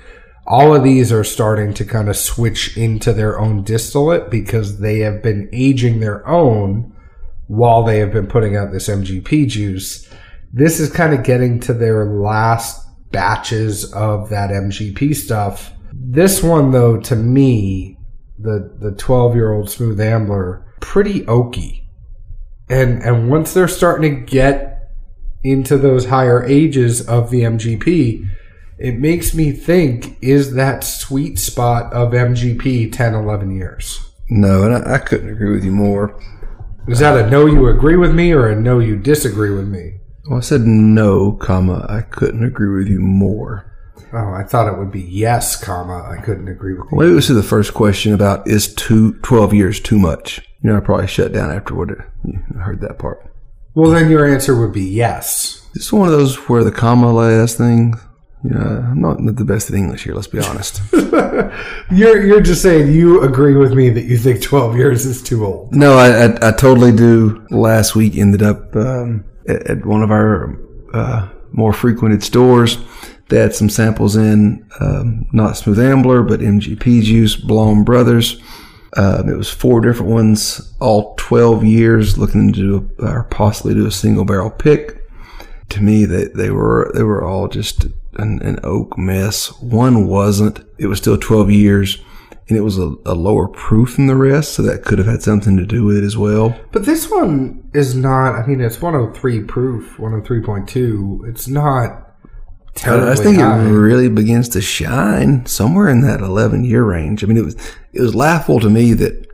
[0.50, 4.98] all of these are starting to kind of switch into their own distillate because they
[4.98, 6.92] have been aging their own
[7.46, 10.12] while they have been putting out this MGP juice.
[10.52, 15.72] This is kind of getting to their last batches of that MGP stuff.
[15.92, 17.96] This one though, to me,
[18.36, 21.84] the the 12 year old smooth ambler, pretty oaky.
[22.68, 24.90] And and once they're starting to get
[25.44, 28.28] into those higher ages of the MGP,
[28.80, 34.10] it makes me think is that sweet spot of MGP 10, 11 years?
[34.30, 36.18] No, and I, I couldn't agree with you more.
[36.88, 39.98] Is that a no you agree with me or a no you disagree with me?
[40.26, 43.66] Well, I said no, comma, I couldn't agree with you more.
[44.14, 46.96] Oh, I thought it would be yes, comma, I couldn't agree with you.
[46.96, 50.40] Well, let's see the first question about is two, 12 years too much?
[50.62, 51.90] You know, I probably shut down after what
[52.24, 53.30] you heard that part.
[53.74, 55.68] Well, then your answer would be yes.
[55.74, 57.94] It's one of those where the comma last thing
[58.42, 60.14] know, I'm not the best at English here.
[60.14, 60.80] Let's be honest.
[61.90, 65.44] you're you're just saying you agree with me that you think 12 years is too
[65.44, 65.74] old.
[65.74, 67.46] No, I I, I totally do.
[67.50, 70.58] Last week ended up um, at, at, one of our
[70.94, 72.78] uh, more frequented stores.
[73.28, 78.40] They had some samples in, um, not Smooth Ambler, but MGP juice, Blaum Brothers.
[78.96, 83.86] Um, it was four different ones, all 12 years, looking to do, or possibly do
[83.86, 84.99] a single barrel pick
[85.70, 89.52] to me they, they were they were all just an, an, oak mess.
[89.60, 90.60] One wasn't.
[90.78, 92.02] It was still 12 years
[92.50, 95.22] and it was a, a, lower proof than the rest, so that could have had
[95.22, 96.58] something to do with it as well.
[96.72, 101.28] But this one is not, I mean, it's 103 proof, 103.2.
[101.28, 102.08] It's not
[102.74, 103.60] terribly I think high.
[103.62, 107.22] it really begins to shine somewhere in that 11 year range.
[107.22, 107.56] I mean, it was,
[107.92, 109.26] it was laughable to me that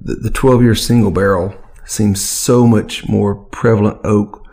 [0.00, 4.45] the, the 12 year single barrel seems so much more prevalent oak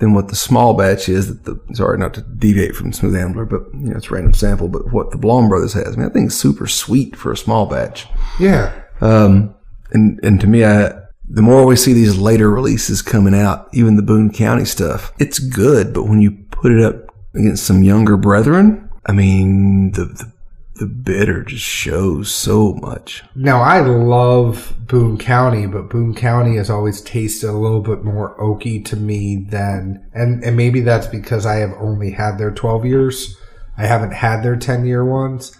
[0.00, 1.28] than what the small batch is.
[1.28, 4.34] That the sorry, not to deviate from Smooth Ambler, but you know it's a random
[4.34, 4.68] sample.
[4.68, 7.36] But what the Blaum Brothers has, I mean, I think it's super sweet for a
[7.36, 8.06] small batch.
[8.38, 8.82] Yeah.
[9.00, 9.54] Um,
[9.92, 10.92] and and to me, I
[11.28, 15.38] the more we see these later releases coming out, even the Boone County stuff, it's
[15.38, 15.94] good.
[15.94, 20.32] But when you put it up against some younger brethren, I mean, the, the
[20.80, 23.22] the bitter just shows so much.
[23.34, 28.34] Now I love Boone County, but Boone County has always tasted a little bit more
[28.40, 32.86] oaky to me than, and and maybe that's because I have only had their twelve
[32.86, 33.36] years.
[33.76, 35.54] I haven't had their ten year ones,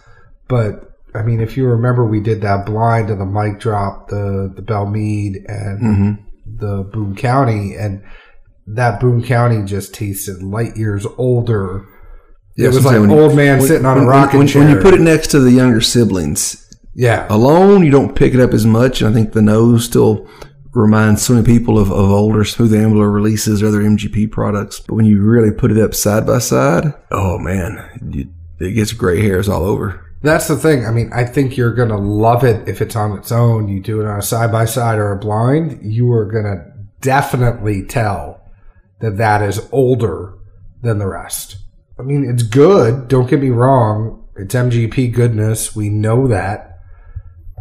[0.48, 4.50] but I mean, if you remember, we did that blind of the mic drop, the
[4.56, 6.56] the Belle Meade and mm-hmm.
[6.56, 8.02] the Boone County, and
[8.66, 11.86] that Boone County just tasted light years older
[12.60, 14.62] it was like an old man when, sitting on when, a rocking when, chair.
[14.62, 18.40] When you put it next to the younger siblings, yeah, alone you don't pick it
[18.40, 19.00] up as much.
[19.00, 20.28] And I think the nose still
[20.72, 24.80] reminds so many people of, of older Smooth Ambler releases or other MGP products.
[24.80, 28.92] But when you really put it up side by side, oh man, you, it gets
[28.92, 30.06] gray hairs all over.
[30.22, 30.84] That's the thing.
[30.84, 33.68] I mean, I think you're going to love it if it's on its own.
[33.68, 36.70] You do it on a side by side or a blind, you are going to
[37.00, 38.42] definitely tell
[39.00, 40.34] that that is older
[40.82, 41.56] than the rest.
[42.00, 43.08] I mean, it's good.
[43.08, 44.26] Don't get me wrong.
[44.36, 45.76] It's MGP goodness.
[45.76, 46.78] We know that.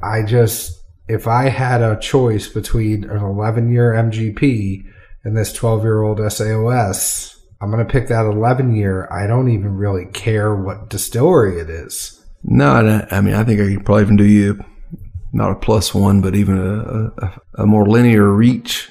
[0.01, 4.85] I just, if I had a choice between an 11 year MGP
[5.23, 9.09] and this 12 year old SAOS, I'm going to pick that 11 year.
[9.11, 12.15] I don't even really care what distillery it is.
[12.43, 14.63] No, I mean, I think I could probably even do you
[15.33, 18.89] not a plus one, but even a, a, a more linear reach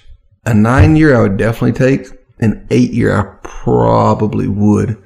[0.48, 2.08] a nine year I would definitely take.
[2.40, 4.96] An eight year I probably would,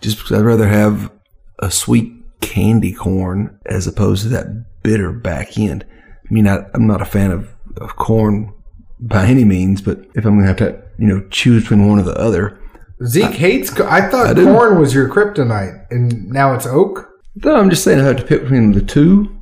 [0.00, 1.10] just because I'd rather have
[1.58, 5.84] a sweet candy corn as opposed to that bitter back end.
[6.28, 8.52] I mean, I, I'm not a fan of, of corn
[8.98, 12.02] by any means, but if I'm gonna have to, you know, choose between one or
[12.02, 12.58] the other,
[13.04, 13.70] Zeke hates.
[13.70, 17.08] co- I thought I corn was your kryptonite, and now it's oak.
[17.36, 19.36] No, I'm just saying I have to pick between the two.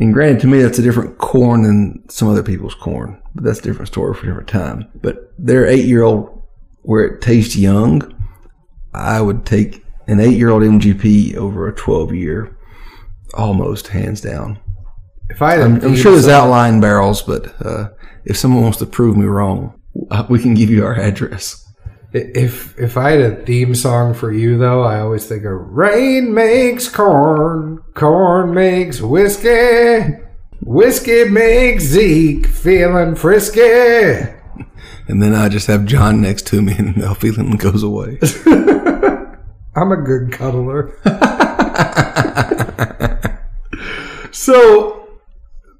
[0.00, 3.22] And granted, to me, that's a different corn than some other people's corn.
[3.34, 4.90] But that's a different story for a different time.
[5.00, 6.42] But their eight year old,
[6.82, 8.02] where it tastes young,
[8.92, 12.56] I would take an eight year old MGP over a 12 year,
[13.34, 14.58] almost hands down.
[15.30, 17.90] If I I'm, I'm sure there's outline barrels, but uh,
[18.24, 21.60] if someone wants to prove me wrong, uh, we can give you our address.
[22.12, 26.32] If if I had a theme song for you though, I always think of rain
[26.32, 30.14] makes corn, corn makes whiskey,
[30.60, 34.32] whiskey makes Zeke feeling frisky.
[35.06, 38.18] And then I just have John next to me, and the feeling goes away.
[39.76, 40.96] I'm a good cuddler.
[44.30, 45.18] so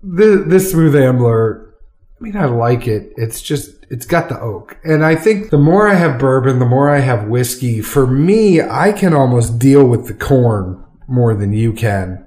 [0.03, 1.75] the, this smooth ambler,
[2.19, 3.13] I mean, I like it.
[3.17, 6.67] It's just it's got the oak, and I think the more I have bourbon, the
[6.67, 7.81] more I have whiskey.
[7.81, 12.27] For me, I can almost deal with the corn more than you can.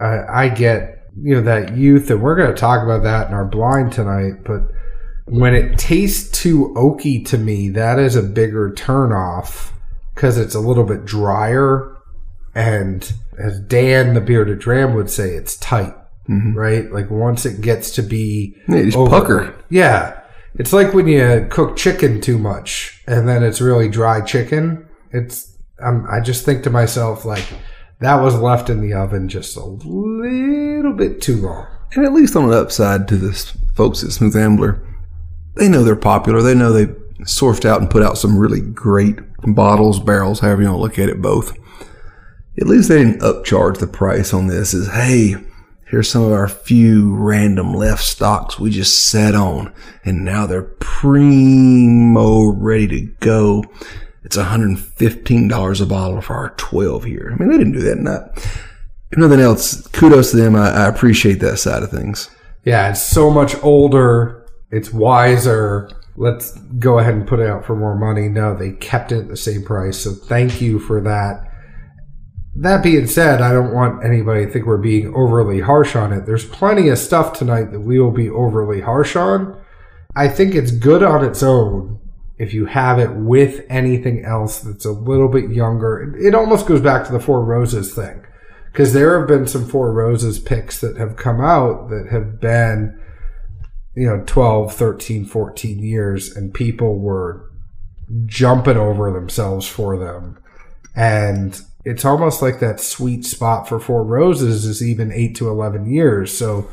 [0.00, 3.34] I, I get you know that youth, and we're going to talk about that in
[3.34, 4.72] our blind tonight, but.
[5.28, 9.72] When it tastes too oaky to me, that is a bigger turnoff
[10.16, 11.96] because it's a little bit drier
[12.54, 15.94] and as Dan the bearded dram would say it's tight
[16.28, 16.90] right?
[16.90, 19.54] Like once it gets to be Yeah, just over- pucker.
[19.70, 20.18] yeah.
[20.56, 24.88] It's like when you cook chicken too much and then it's really dry chicken.
[25.12, 27.44] It's um, i just think to myself like
[28.00, 31.66] that was left in the oven just a little bit too long.
[31.94, 34.82] And at least on the upside to the s- folks at Smooth Ambler,
[35.54, 36.42] they know they're popular.
[36.42, 40.68] They know they sourced out and put out some really great bottles, barrels, however you
[40.68, 41.56] want to look at it, both.
[42.58, 44.72] At least they didn't upcharge the price on this.
[44.72, 45.36] Is hey,
[45.86, 49.72] here's some of our few random left stocks we just sat on,
[50.04, 53.64] and now they're primo ready to go.
[54.24, 57.30] It's $115 a bottle for our 12 here.
[57.32, 57.98] I mean, they didn't do that.
[57.98, 58.36] Not,
[59.12, 60.56] if nothing else, kudos to them.
[60.56, 62.28] I, I appreciate that side of things.
[62.64, 64.44] Yeah, it's so much older.
[64.72, 65.88] It's wiser.
[66.16, 68.28] Let's go ahead and put it out for more money.
[68.28, 69.98] No, they kept it at the same price.
[69.98, 71.42] So thank you for that.
[72.58, 76.24] That being said, I don't want anybody to think we're being overly harsh on it.
[76.24, 79.62] There's plenty of stuff tonight that we will be overly harsh on.
[80.14, 82.00] I think it's good on its own
[82.38, 86.16] if you have it with anything else that's a little bit younger.
[86.18, 88.24] It almost goes back to the Four Roses thing
[88.72, 92.98] because there have been some Four Roses picks that have come out that have been,
[93.96, 97.50] you know, 12, 13, 14 years, and people were
[98.26, 100.38] jumping over themselves for them.
[100.94, 105.86] And it's almost like that sweet spot for Four Roses is even 8 to 11
[105.86, 106.36] years.
[106.36, 106.70] So,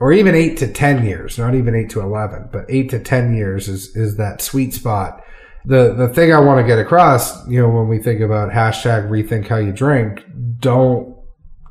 [0.00, 3.34] or even 8 to 10 years, not even 8 to 11, but 8 to 10
[3.34, 5.20] years is, is that sweet spot.
[5.64, 9.08] The, the thing I want to get across, you know, when we think about hashtag
[9.08, 10.24] rethink how you drink,
[10.58, 11.16] don't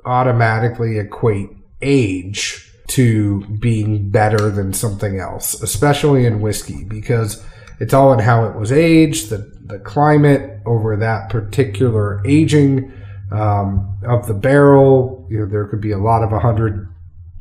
[0.06, 1.50] automatically equate
[1.82, 7.44] age to being better than something else, especially in whiskey, because
[7.80, 12.92] it's all in how it was aged, the, the climate over that particular aging
[13.32, 15.26] um, of the barrel.
[15.30, 16.94] You know, there could be a lot of 100,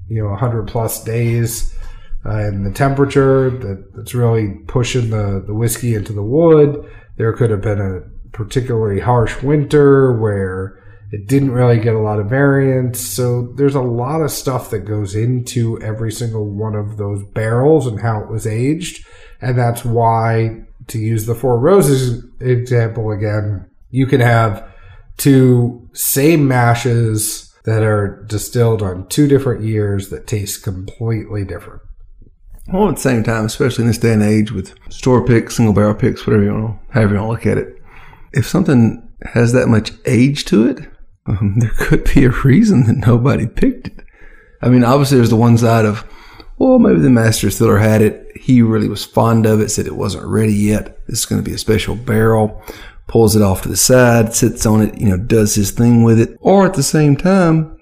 [0.09, 1.75] you know, 100 plus days
[2.25, 6.89] uh, and the temperature that, that's really pushing the, the whiskey into the wood.
[7.17, 10.79] There could have been a particularly harsh winter where
[11.13, 13.01] it didn't really get a lot of variance.
[13.01, 17.87] So there's a lot of stuff that goes into every single one of those barrels
[17.87, 19.05] and how it was aged.
[19.41, 24.69] And that's why, to use the Four Roses example again, you can have
[25.17, 31.83] two same mashes that are distilled on two different years that taste completely different.
[32.73, 35.75] Well, at the same time, especially in this day and age with store picks, single
[35.75, 37.83] barrel picks, whatever you want, however you want to look at it,
[38.33, 40.79] if something has that much age to it,
[41.27, 44.05] um, there could be a reason that nobody picked it.
[44.63, 46.05] I mean, obviously, there's the one side of,
[46.59, 48.27] well, maybe the master distiller had it.
[48.37, 51.07] He really was fond of it, said it wasn't ready yet.
[51.07, 52.63] This is going to be a special barrel.
[53.07, 56.21] Pulls it off to the side, sits on it, you know, does his thing with
[56.21, 56.37] it.
[56.41, 57.77] Or at the same time,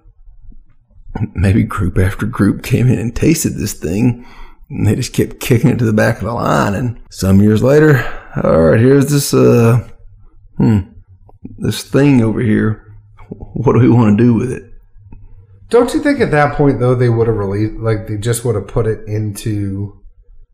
[1.35, 4.24] maybe group after group came in and tasted this thing
[4.70, 6.74] and they just kept kicking it to the back of the line.
[6.74, 8.05] And some years later,
[8.42, 9.88] all right, here's this, uh,
[10.57, 10.81] hmm,
[11.59, 12.88] this thing over here.
[13.59, 14.62] What do we want to do with it?
[15.68, 18.55] Don't you think at that point though they would have released like they just would
[18.55, 20.01] have put it into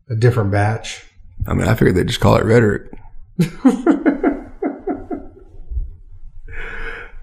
[0.09, 1.05] a different batch?
[1.45, 2.91] I mean, I figured they'd just call it rhetoric.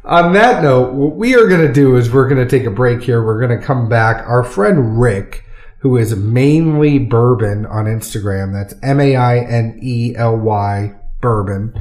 [0.04, 2.70] On that note, what we are going to do is we're going to take a
[2.70, 3.24] break here.
[3.24, 4.24] We're going to come back.
[4.28, 5.44] Our friend Rick,
[5.80, 11.74] who is Mainely bourbon on Instagram, that's M A I N E L Y bourbon,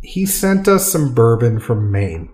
[0.00, 2.30] he sent us some bourbon from Maine.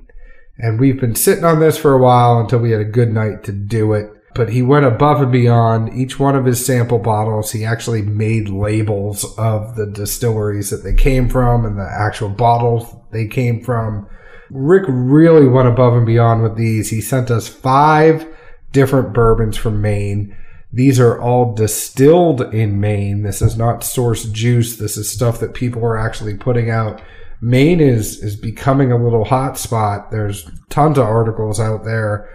[0.63, 3.45] And we've been sitting on this for a while until we had a good night
[3.45, 4.11] to do it.
[4.35, 7.51] But he went above and beyond each one of his sample bottles.
[7.51, 12.95] He actually made labels of the distilleries that they came from and the actual bottles
[13.11, 14.07] they came from.
[14.51, 16.91] Rick really went above and beyond with these.
[16.91, 18.27] He sent us five
[18.73, 20.37] different bourbons from Maine.
[20.73, 23.23] These are all distilled in Maine.
[23.23, 24.77] This is not source juice.
[24.77, 27.01] This is stuff that people are actually putting out.
[27.41, 30.11] Maine is is becoming a little hot spot.
[30.11, 32.29] There's tons of articles out there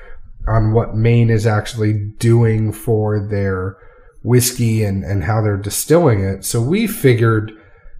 [0.47, 3.77] on what Maine is actually doing for their
[4.23, 6.43] whiskey and, and how they're distilling it.
[6.43, 7.51] So we figured,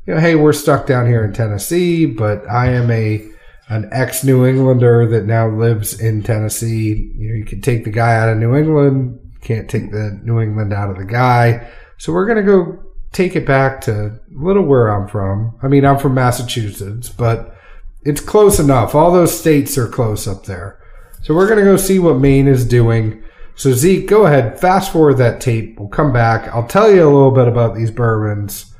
[0.05, 3.27] you know, hey, we're stuck down here in Tennessee, but I am a
[3.67, 7.11] an ex New Englander that now lives in Tennessee.
[7.15, 10.39] You know, you can take the guy out of New England, can't take the New
[10.39, 11.71] England out of the guy.
[11.97, 12.84] So we're gonna go
[13.15, 15.57] take it back to a little where I'm from.
[15.63, 17.55] I mean, I'm from Massachusetts, but
[18.03, 18.93] it's close enough.
[18.93, 20.79] All those states are close up there.
[21.23, 23.23] So we're going to go see what Maine is doing.
[23.55, 25.79] So Zeke, go ahead, fast forward that tape.
[25.79, 26.53] We'll come back.
[26.53, 28.75] I'll tell you a little bit about these bourbons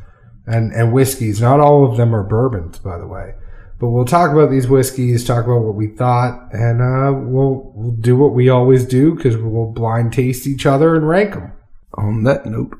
[0.45, 1.39] and, and whiskeys.
[1.39, 3.35] Not all of them are bourbons, by the way.
[3.79, 7.91] But we'll talk about these whiskeys, talk about what we thought, and uh, we'll, we'll
[7.91, 11.53] do what we always do because we'll blind taste each other and rank them.
[11.95, 12.77] On that note,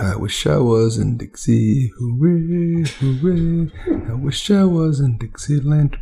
[0.00, 1.92] I wish I was in Dixie.
[1.98, 3.70] Hooray, hooray.
[4.08, 5.98] I wish I was in Dixieland.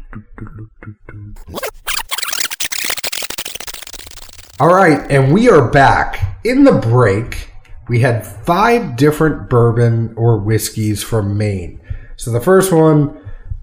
[4.61, 6.38] All right, and we are back.
[6.44, 7.50] In the break,
[7.88, 11.81] we had five different bourbon or whiskeys from Maine.
[12.16, 13.19] So the first one,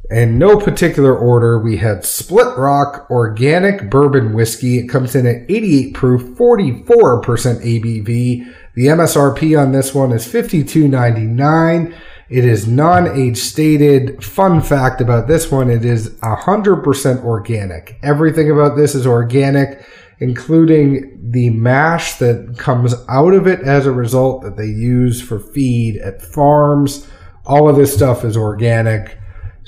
[0.10, 4.80] in no particular order, we had Split Rock Organic Bourbon Whiskey.
[4.80, 6.84] It comes in at 88 proof, 44%
[7.26, 8.56] ABV.
[8.76, 11.96] The MSRP on this one is $52.99.
[12.30, 14.24] It is non-age stated.
[14.24, 18.00] Fun fact about this one, it is 100% organic.
[18.04, 19.86] Everything about this is organic
[20.20, 25.40] including the mash that comes out of it as a result that they use for
[25.40, 27.08] feed at farms.
[27.46, 29.18] All of this stuff is organic.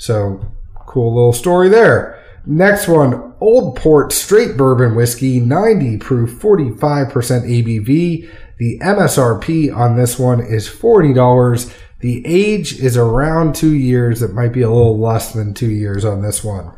[0.00, 0.40] So,
[0.86, 2.18] cool little story there.
[2.46, 8.30] Next one, Old Port Straight Bourbon Whiskey, 90 proof, 45% ABV.
[8.56, 11.74] The MSRP on this one is $40.
[12.00, 14.22] The age is around two years.
[14.22, 16.72] It might be a little less than two years on this one.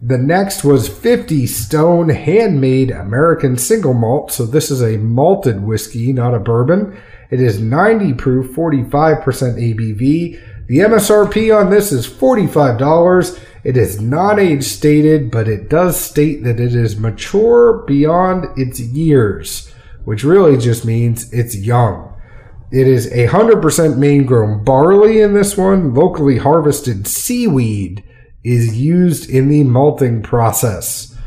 [0.00, 4.30] The next was 50 Stone Handmade American Single Malt.
[4.30, 6.96] So this is a malted whiskey, not a bourbon.
[7.30, 10.40] It is 90 proof, 45% ABV.
[10.70, 13.40] The MSRP on this is $45.
[13.64, 18.78] It is not age stated, but it does state that it is mature beyond its
[18.78, 22.14] years, which really just means it's young.
[22.70, 28.04] It is a 100% Maine grown barley in this one, locally harvested seaweed
[28.44, 31.18] is used in the malting process.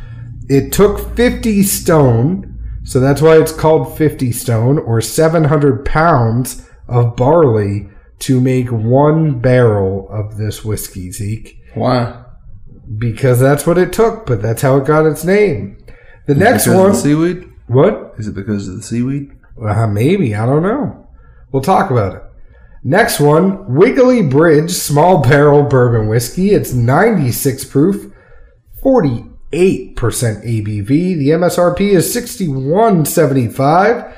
[0.47, 7.17] It took 50 stone, so that's why it's called 50 stone, or 700 pounds of
[7.17, 7.89] barley
[8.23, 11.59] to make one barrel of this whiskey, Zeke.
[11.73, 12.23] Why?
[12.97, 15.83] Because that's what it took, but that's how it got its name.
[16.27, 16.89] The next because one.
[16.91, 17.49] Of the seaweed?
[17.67, 18.13] What?
[18.17, 19.31] Is it because of the seaweed?
[19.61, 20.35] Uh, maybe.
[20.35, 21.05] I don't know.
[21.51, 22.23] We'll talk about it.
[22.85, 26.51] Next one, Wiggly Bridge Small Barrel Bourbon Whiskey.
[26.51, 28.11] It's 96 proof,
[28.83, 30.87] 48% ABV.
[30.87, 34.15] The MSRP is 61.75.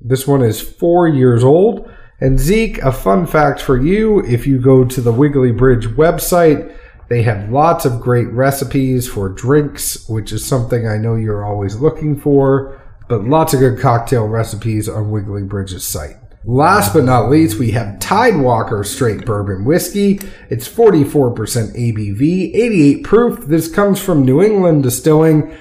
[0.00, 1.88] This one is 4 years old.
[2.20, 6.74] And Zeke, a fun fact for you, if you go to the Wiggly Bridge website,
[7.08, 11.76] they have lots of great recipes for drinks, which is something I know you're always
[11.76, 16.16] looking for, but lots of good cocktail recipes on Wiggly Bridge's site.
[16.44, 20.20] Last but not least, we have Tidewater Straight Bourbon Whiskey.
[20.50, 23.46] It's 44% ABV, 88 proof.
[23.46, 25.54] This comes from New England Distilling.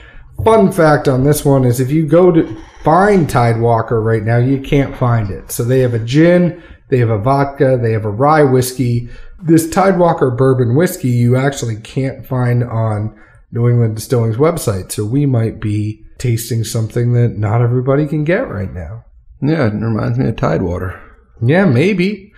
[0.44, 4.62] Fun fact on this one is if you go to find Tidewater right now, you
[4.62, 5.52] can't find it.
[5.52, 9.10] So they have a gin, they have a vodka, they have a rye whiskey.
[9.42, 13.20] This Tidewater Bourbon Whiskey you actually can't find on
[13.52, 14.92] New England Distilling's website.
[14.92, 19.06] So we might be tasting something that not everybody can get right now.
[19.42, 21.00] Yeah, it reminds me of Tidewater.
[21.42, 22.34] Yeah, maybe.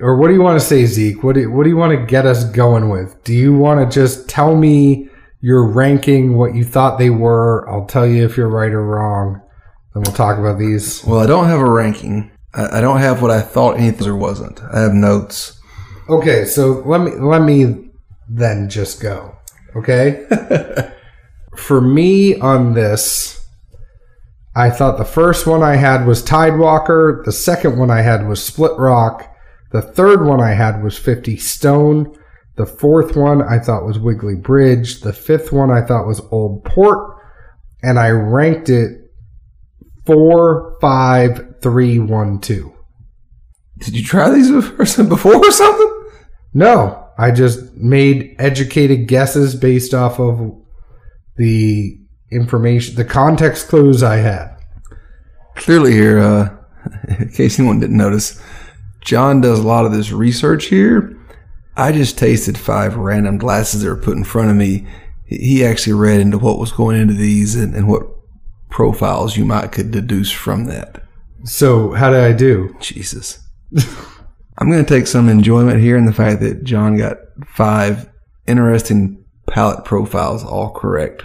[0.00, 1.24] Or what do you want to say, Zeke?
[1.24, 3.22] What do, what do you want to get us going with?
[3.24, 5.07] Do you want to just tell me
[5.40, 7.68] your ranking, what you thought they were?
[7.68, 9.40] I'll tell you if you're right or wrong.
[9.94, 11.04] Then we'll talk about these.
[11.04, 12.30] Well, I don't have a ranking.
[12.54, 14.60] I, I don't have what I thought anything or wasn't.
[14.62, 15.60] I have notes.
[16.08, 17.90] Okay, so let me let me
[18.28, 19.36] then just go.
[19.76, 20.26] Okay?
[21.56, 23.46] For me on this,
[24.54, 28.42] I thought the first one I had was Tidewalker, the second one I had was
[28.42, 29.34] Split Rock,
[29.70, 32.16] the third one I had was 50 Stone,
[32.58, 36.64] the fourth one I thought was Wiggly Bridge, the fifth one I thought was Old
[36.64, 37.16] Port,
[37.84, 39.12] and I ranked it
[40.04, 42.74] four, five, three, one, two.
[43.78, 44.50] Did you try these
[45.08, 46.10] before or something?
[46.52, 50.60] No, I just made educated guesses based off of
[51.36, 51.96] the
[52.32, 54.56] information, the context clues I had.
[55.54, 56.56] Clearly, here, uh,
[57.20, 58.42] in case anyone didn't notice,
[59.00, 61.17] John does a lot of this research here.
[61.78, 64.84] I just tasted five random glasses that were put in front of me.
[65.24, 68.02] He actually read into what was going into these and, and what
[68.68, 71.04] profiles you might could deduce from that.
[71.44, 72.74] So, how did I do?
[72.80, 73.38] Jesus.
[74.58, 78.10] I'm going to take some enjoyment here in the fact that John got five
[78.48, 81.22] interesting palate profiles all correct.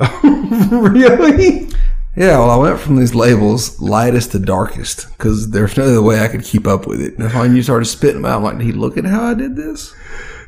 [0.24, 1.68] really?
[2.14, 6.20] Yeah, well, I went from these labels lightest to darkest because there's no other way
[6.20, 7.18] I could keep up with it.
[7.18, 9.34] And when you started spitting them out, I'm like, did he look at how I
[9.34, 9.94] did this?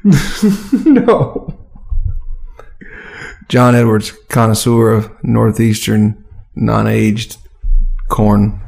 [0.85, 1.59] no.
[3.49, 6.23] John Edwards, connoisseur of northeastern
[6.55, 7.39] non-aged
[8.09, 8.61] corn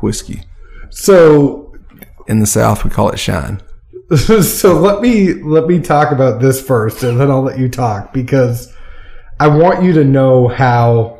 [0.00, 0.42] whiskey.
[0.88, 1.74] So,
[2.26, 3.60] In the South, we call it shine.
[4.16, 8.12] so let me let me talk about this first, and then I'll let you talk
[8.12, 8.74] because
[9.38, 11.19] I want you to know how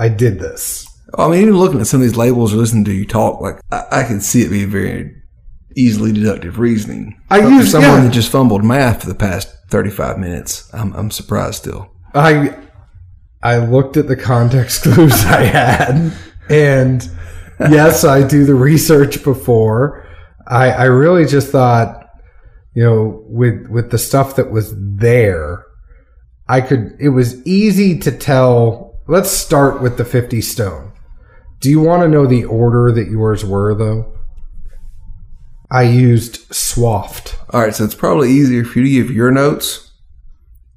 [0.00, 0.86] I did this.
[1.16, 3.60] I mean, even looking at some of these labels or listening to you talk, like
[3.70, 5.14] I, I can see it be very
[5.76, 7.20] easily deductive reasoning.
[7.30, 8.04] I But use- someone yeah.
[8.04, 10.68] that just fumbled math for the past 35 minutes.
[10.72, 11.90] I'm, I'm surprised still.
[12.14, 12.56] I
[13.42, 16.12] I looked at the context clues I had,
[16.48, 17.08] and
[17.58, 20.06] yes, I do the research before.
[20.46, 22.06] I I really just thought,
[22.74, 25.64] you know, with with the stuff that was there,
[26.48, 26.96] I could.
[26.98, 28.89] It was easy to tell.
[29.10, 30.92] Let's start with the fifty stone.
[31.58, 34.16] Do you want to know the order that yours were, though?
[35.68, 37.34] I used Swaft.
[37.52, 39.90] All right, so it's probably easier for you to give your notes,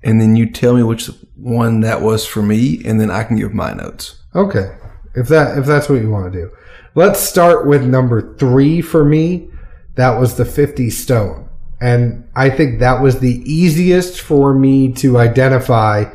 [0.02, 3.38] and then you tell me which one that was for me, and then I can
[3.38, 4.24] give my notes.
[4.34, 4.78] Okay.
[5.14, 6.50] If that if that's what you want to do.
[6.96, 9.48] Let's start with number 3 for me.
[9.94, 11.50] That was the 50 stone.
[11.80, 16.06] And I think that was the easiest for me to identify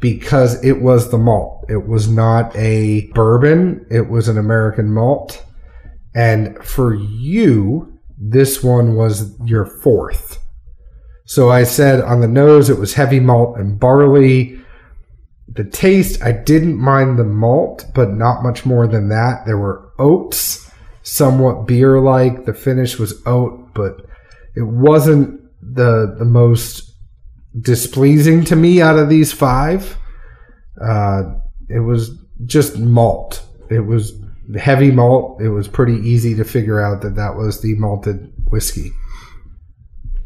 [0.00, 1.66] because it was the malt.
[1.68, 5.44] It was not a bourbon, it was an American malt.
[6.14, 10.38] And for you, this one was your fourth.
[11.24, 14.58] So I said on the nose it was heavy malt and barley
[15.48, 19.92] the taste i didn't mind the malt but not much more than that there were
[19.98, 20.70] oats
[21.02, 24.04] somewhat beer like the finish was oat but
[24.54, 26.87] it wasn't the the most
[27.60, 29.96] displeasing to me out of these five
[30.80, 31.22] uh,
[31.68, 32.10] it was
[32.44, 34.12] just malt it was
[34.58, 38.92] heavy malt it was pretty easy to figure out that that was the malted whiskey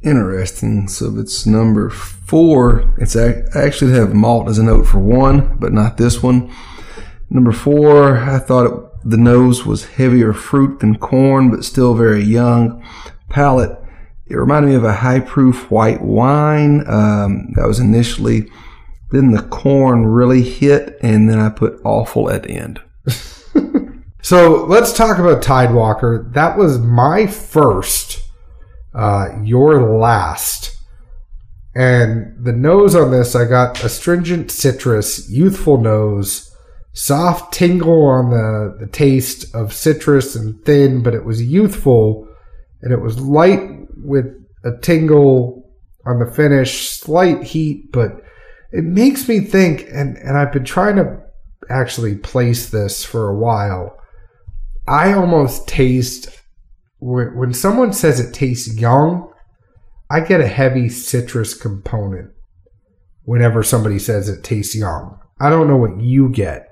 [0.02, 0.88] Interesting.
[0.88, 5.96] So it's number four, it's actually have malt as a note for one, but not
[5.96, 6.52] this one.
[7.30, 12.22] Number four, I thought it, the nose was heavier fruit than corn, but still very
[12.22, 12.84] young.
[13.28, 13.78] Palate,
[14.32, 16.80] it reminded me of a high proof white wine.
[16.88, 18.50] Um, that was initially,
[19.10, 22.80] then the corn really hit, and then I put awful at the end.
[24.22, 26.32] So let's talk about Tidewalker.
[26.32, 28.22] That was my first,
[28.94, 30.76] uh, your last.
[31.74, 36.54] And the nose on this, I got astringent citrus, youthful nose,
[36.92, 42.28] soft tingle on the, the taste of citrus and thin, but it was youthful
[42.80, 44.26] and it was light with
[44.64, 45.70] a tingle
[46.06, 48.22] on the finish, slight heat, but
[48.72, 51.20] it makes me think, and, and I've been trying to
[51.68, 53.96] actually place this for a while.
[54.88, 56.40] I almost taste
[56.98, 59.32] when, when someone says it tastes young,
[60.10, 62.30] I get a heavy citrus component
[63.24, 65.18] whenever somebody says it tastes young.
[65.40, 66.68] I don't know what you get,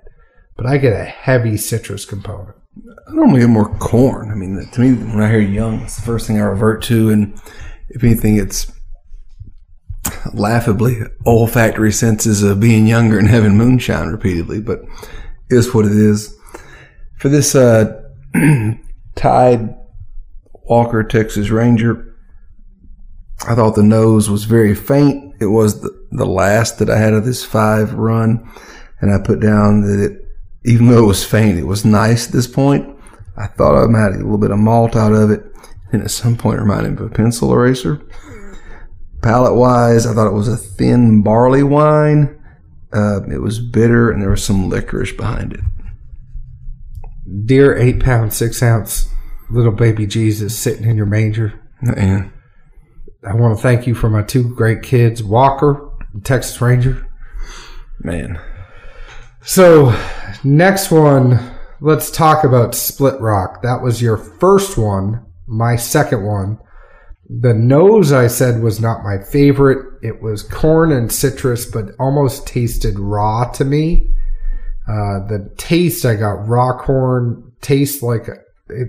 [0.57, 2.57] but I get a heavy citrus component.
[2.77, 4.31] I normally get more corn.
[4.31, 7.11] I mean, to me, when I hear young, it's the first thing I revert to.
[7.11, 7.41] And
[7.89, 8.71] if anything, it's
[10.33, 14.81] laughably olfactory senses of being younger and having moonshine repeatedly, but
[15.49, 16.37] it's what it is.
[17.19, 18.03] For this uh,
[19.15, 19.75] Tide
[20.65, 22.17] Walker Texas Ranger,
[23.47, 25.35] I thought the nose was very faint.
[25.41, 28.51] It was the, the last that I had of this five run.
[29.01, 30.30] And I put down that it,
[30.65, 32.97] even though it was faint, it was nice at this point.
[33.37, 35.43] I thought I might get a little bit of malt out of it,
[35.93, 38.03] and at some point it reminded me of a pencil eraser.
[39.23, 42.37] Palate wise, I thought it was a thin barley wine.
[42.93, 45.61] Uh, it was bitter, and there was some licorice behind it.
[47.47, 49.09] Dear eight pound, six ounce
[49.51, 51.61] little baby Jesus sitting in your manger.
[51.81, 52.33] Man,
[53.27, 57.07] I want to thank you for my two great kids, Walker, and Texas Ranger.
[58.01, 58.41] man.
[59.43, 59.99] So,
[60.45, 61.41] next one,
[61.81, 63.63] let's talk about Split Rock.
[63.63, 66.59] That was your first one, my second one.
[67.29, 69.99] The nose I said was not my favorite.
[70.03, 74.11] It was corn and citrus, but almost tasted raw to me.
[74.87, 78.29] Uh, the taste I got raw corn, tastes like
[78.69, 78.89] it.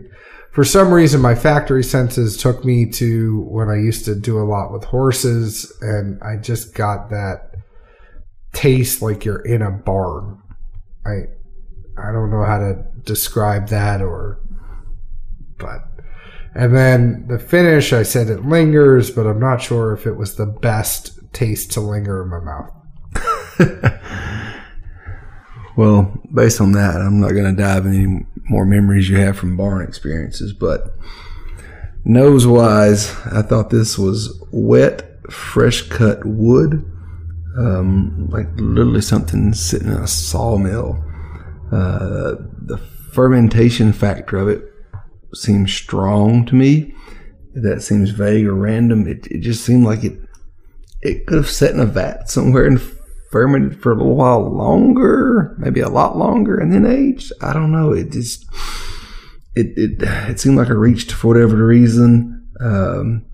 [0.51, 4.43] For some reason, my factory senses took me to when I used to do a
[4.43, 7.51] lot with horses, and I just got that
[8.53, 10.40] taste like you're in a barn.
[11.05, 11.23] I
[11.97, 14.39] I don't know how to describe that or
[15.57, 15.81] but
[16.53, 20.35] and then the finish I said it lingers, but I'm not sure if it was
[20.35, 24.01] the best taste to linger in my mouth.
[25.75, 29.55] Well, based on that, I'm not going to dive any more memories you have from
[29.55, 30.93] barn experiences, but
[32.03, 36.85] nose wise, I thought this was wet, fresh cut wood,
[37.57, 41.03] um, like literally something sitting in a sawmill.
[41.71, 42.77] Uh, the
[43.11, 44.63] fermentation factor of it
[45.33, 46.93] seems strong to me.
[47.53, 50.17] That seems vague or random, it, it just seemed like it
[51.01, 52.79] it could have sat in a vat somewhere and
[53.31, 57.31] fermented for a little while longer, maybe a lot longer, and then aged.
[57.41, 57.91] I don't know.
[57.91, 58.45] It just
[59.55, 62.47] it it it seemed like I reached for whatever reason.
[62.59, 63.25] Um,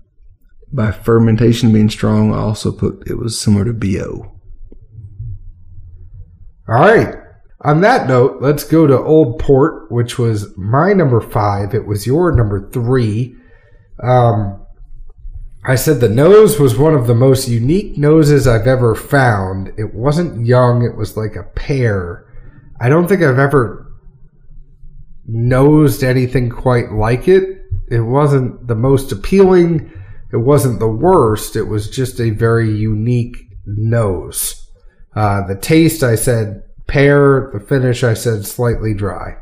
[0.72, 4.38] by fermentation being strong, I also put it was similar to bo.
[6.68, 7.14] All right.
[7.62, 11.74] On that note, let's go to Old Port, which was my number five.
[11.74, 13.34] It was your number three.
[14.00, 14.64] Um,
[15.64, 19.72] I said the nose was one of the most unique noses I've ever found.
[19.76, 22.24] It wasn't young, it was like a pear.
[22.80, 23.92] I don't think I've ever
[25.26, 27.62] nosed anything quite like it.
[27.90, 29.92] It wasn't the most appealing,
[30.32, 34.66] it wasn't the worst, it was just a very unique nose.
[35.14, 37.50] Uh, the taste, I said pear.
[37.52, 39.36] The finish, I said slightly dry.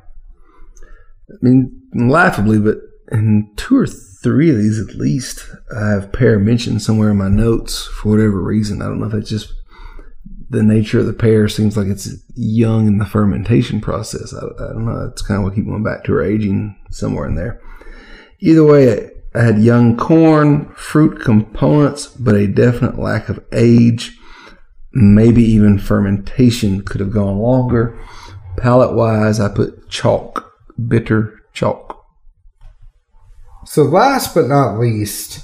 [1.31, 2.79] I mean, laughably, but
[3.11, 7.29] in two or three of these at least, I have pear mentioned somewhere in my
[7.29, 8.83] notes for whatever reason.
[8.83, 9.53] I don't know if it's just
[10.49, 14.33] the nature of the pear seems like it's young in the fermentation process.
[14.33, 15.09] I, I don't know.
[15.11, 17.61] It's kind of what keep going back to her aging somewhere in there.
[18.41, 24.17] Either way, I had young corn, fruit components, but a definite lack of age.
[24.93, 28.01] Maybe even fermentation could have gone longer.
[28.57, 30.51] Palate wise, I put chalk,
[30.89, 32.03] bitter chalk.
[33.67, 35.41] So, last but not least,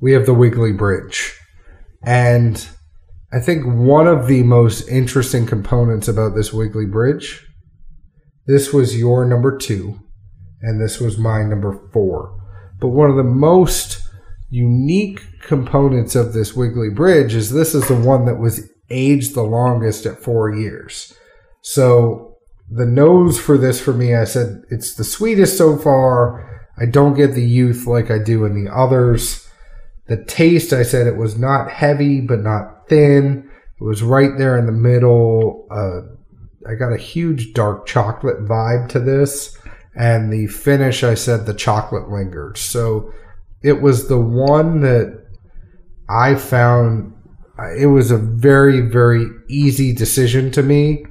[0.00, 1.38] we have the Wiggly Bridge.
[2.04, 2.66] And
[3.32, 7.46] I think one of the most interesting components about this Wiggly Bridge,
[8.48, 10.00] this was your number two,
[10.62, 12.39] and this was my number four.
[12.80, 14.00] But one of the most
[14.50, 19.42] unique components of this Wiggly Bridge is this is the one that was aged the
[19.42, 21.14] longest at four years.
[21.62, 22.38] So
[22.70, 26.68] the nose for this for me, I said it's the sweetest so far.
[26.78, 29.48] I don't get the youth like I do in the others.
[30.06, 33.48] The taste, I said it was not heavy but not thin.
[33.80, 35.68] It was right there in the middle.
[35.70, 36.16] Uh,
[36.68, 39.56] I got a huge dark chocolate vibe to this.
[39.94, 42.58] And the finish, I said the chocolate lingered.
[42.58, 43.12] So
[43.62, 45.26] it was the one that
[46.08, 47.14] I found
[47.78, 51.04] it was a very, very easy decision to me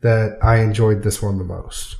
[0.00, 1.96] that I enjoyed this one the most.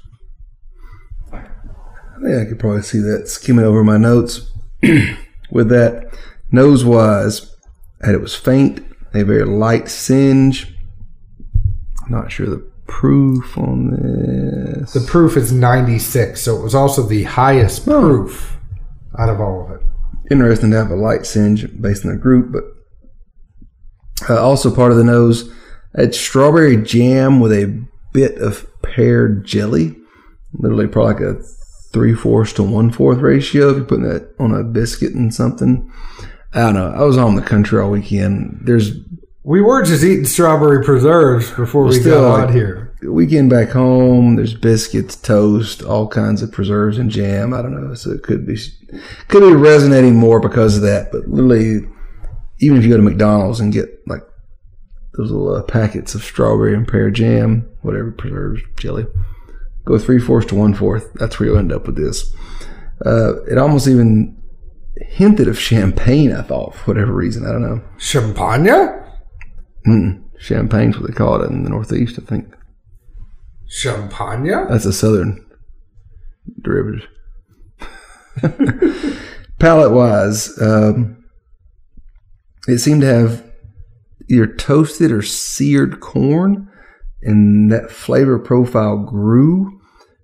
[1.32, 4.50] I think I could probably see that skimming over my notes.
[5.50, 6.14] With that,
[6.52, 7.54] nose wise,
[8.00, 10.74] and it was faint, a very light singe.
[12.08, 14.92] Not sure the proof on this.
[14.92, 18.58] The proof is 96, so it was also the highest proof
[19.18, 19.86] out of all of it.
[20.30, 22.64] Interesting to have a light singe based on the group, but
[24.28, 25.52] uh, also part of the nose,
[25.94, 27.82] it's strawberry jam with a
[28.12, 29.96] bit of pear jelly.
[30.52, 31.42] Literally probably like a
[31.92, 35.90] three fourths to one fourth ratio if you're putting that on a biscuit and something.
[36.52, 36.90] I don't know.
[36.90, 38.62] I was on the country all weekend.
[38.64, 38.90] There's
[39.42, 42.94] We were just eating strawberry preserves before we still, got like, out here.
[43.02, 44.36] weekend back home.
[44.36, 47.54] There's biscuits, toast, all kinds of preserves and jam.
[47.54, 47.94] I don't know.
[47.94, 48.58] So it could be
[49.28, 51.10] could be resonating more because of that.
[51.10, 51.88] But literally,
[52.60, 54.22] even if you go to McDonald's and get like
[55.16, 59.06] those little uh, packets of strawberry and pear jam, whatever preserves jelly,
[59.84, 61.12] Go three fourths to one fourth.
[61.14, 62.32] That's where you'll end up with this.
[63.04, 64.40] Uh, it almost even
[64.96, 66.32] hinted of champagne.
[66.32, 67.46] I thought for whatever reason.
[67.46, 67.82] I don't know.
[67.98, 68.66] Champagne?
[69.86, 72.18] Mm, champagne's what they call it in the Northeast.
[72.20, 72.54] I think
[73.66, 74.44] Champagne?
[74.68, 75.46] that's a Southern
[76.60, 77.08] derivative.
[79.58, 81.24] Palate wise, um,
[82.66, 83.44] it seemed to have
[84.28, 86.70] either toasted or seared corn,
[87.22, 89.80] and that flavor profile grew.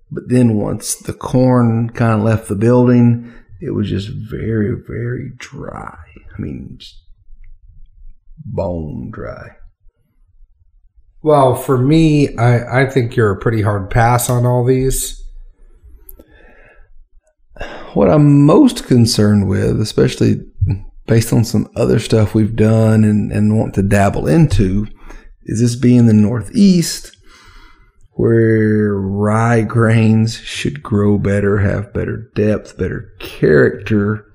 [0.09, 5.31] But then once the corn kind of left the building, it was just very, very
[5.37, 5.97] dry.
[6.35, 6.95] I mean, just
[8.45, 9.57] bone dry.
[11.21, 15.21] Well, for me, I, I think you're a pretty hard pass on all these.
[17.93, 20.41] What I'm most concerned with, especially
[21.07, 24.87] based on some other stuff we've done and, and want to dabble into,
[25.45, 27.17] is this being the Northeast
[28.11, 34.25] where rye grains should grow better, have better depth, better character.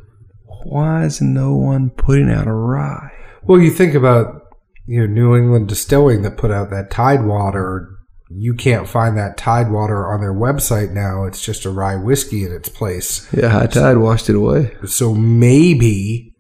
[0.65, 3.12] Why is no one putting out a rye?
[3.45, 4.43] Well, you think about
[4.87, 7.89] you know New England Distilling that put out that Tidewater.
[8.35, 11.25] You can't find that Tidewater on their website now.
[11.25, 13.29] It's just a rye whiskey in its place.
[13.33, 14.75] Yeah, high tide washed it away.
[14.87, 16.35] So maybe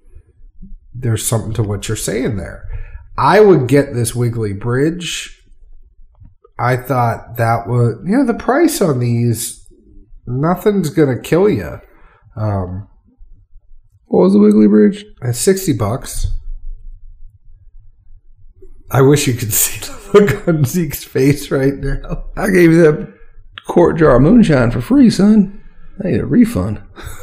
[0.94, 2.64] there's something to what you're saying there.
[3.18, 5.38] I would get this Wiggly Bridge.
[6.58, 9.66] I thought that was, you know, the price on these,
[10.26, 11.80] nothing's going to kill you.
[12.36, 12.88] Um,
[14.06, 15.04] What was the Wiggly Bridge?
[15.22, 16.28] it's 60 bucks.
[18.92, 22.24] I wish you could see the look on Zeke's face right now.
[22.36, 23.14] I gave you that
[23.66, 25.60] quart jar of moonshine for free, son.
[26.02, 26.82] I need a refund.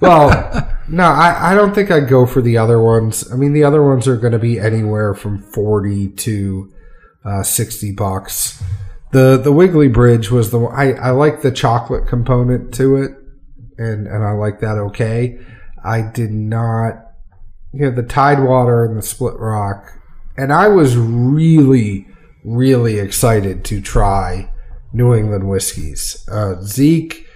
[0.00, 3.30] Well, no, I, I don't think I'd go for the other ones.
[3.32, 6.72] I mean, the other ones are going to be anywhere from 40 to
[7.24, 8.62] uh, 60 bucks.
[9.10, 13.12] The the Wiggly Bridge was the one, I, I like the chocolate component to it,
[13.78, 15.38] and, and I like that okay.
[15.82, 16.94] I did not,
[17.72, 19.97] you know, the Tidewater and the Split Rock,
[20.38, 22.06] and I was really,
[22.44, 24.50] really excited to try
[24.92, 26.24] New England whiskeys.
[26.30, 27.26] Uh, Zeke,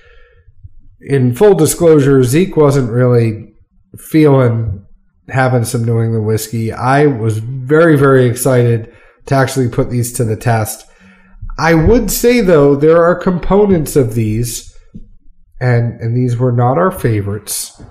[1.00, 3.54] in full disclosure, Zeke wasn't really
[3.98, 4.86] feeling
[5.28, 6.72] having some New England whiskey.
[6.72, 8.94] I was very, very excited
[9.26, 10.86] to actually put these to the test.
[11.58, 14.72] I would say though, there are components of these,
[15.60, 17.82] and and these were not our favorites,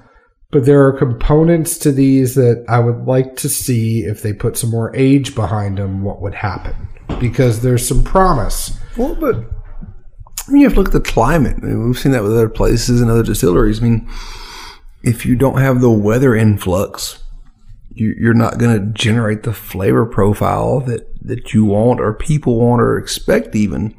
[0.52, 4.58] but there are components to these that I would like to see if they put
[4.58, 6.76] some more age behind them, what would happen.
[7.20, 8.78] Because there's some promise.
[8.98, 11.58] Well, but I mean, you have to look at the climate.
[11.62, 13.80] I mean, we've seen that with other places and other distilleries.
[13.80, 14.10] I mean,
[15.04, 17.24] if you don't have the weather influx,
[17.94, 22.60] you, you're not going to generate the flavor profile that, that you want or people
[22.60, 23.96] want or expect even.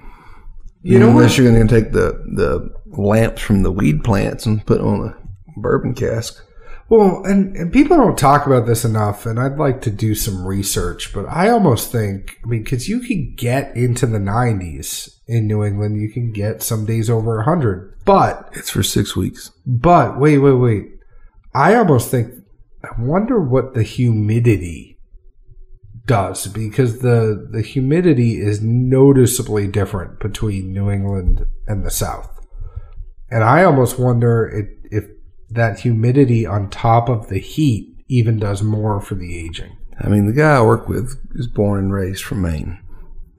[0.83, 1.39] You know unless what?
[1.39, 5.09] you're going to take the, the lamps from the weed plants and put them on
[5.09, 5.22] a
[5.57, 6.45] bourbon cask.
[6.89, 10.47] Well, and, and people don't talk about this enough, and I'd like to do some
[10.47, 15.47] research, but I almost think, I mean, because you can get into the 90s in
[15.47, 17.95] New England, you can get some days over 100.
[18.05, 19.53] But, It's for six weeks.
[19.65, 20.85] but, wait, wait, wait.
[21.55, 22.35] I almost think,
[22.85, 24.99] I wonder what the humidity
[26.05, 32.29] does, because the, the humidity is noticeably different between New England and the South.
[33.31, 34.82] And I almost wonder if
[35.55, 39.77] that humidity on top of the heat even does more for the aging.
[40.01, 42.79] I mean, the guy I work with is born and raised from Maine.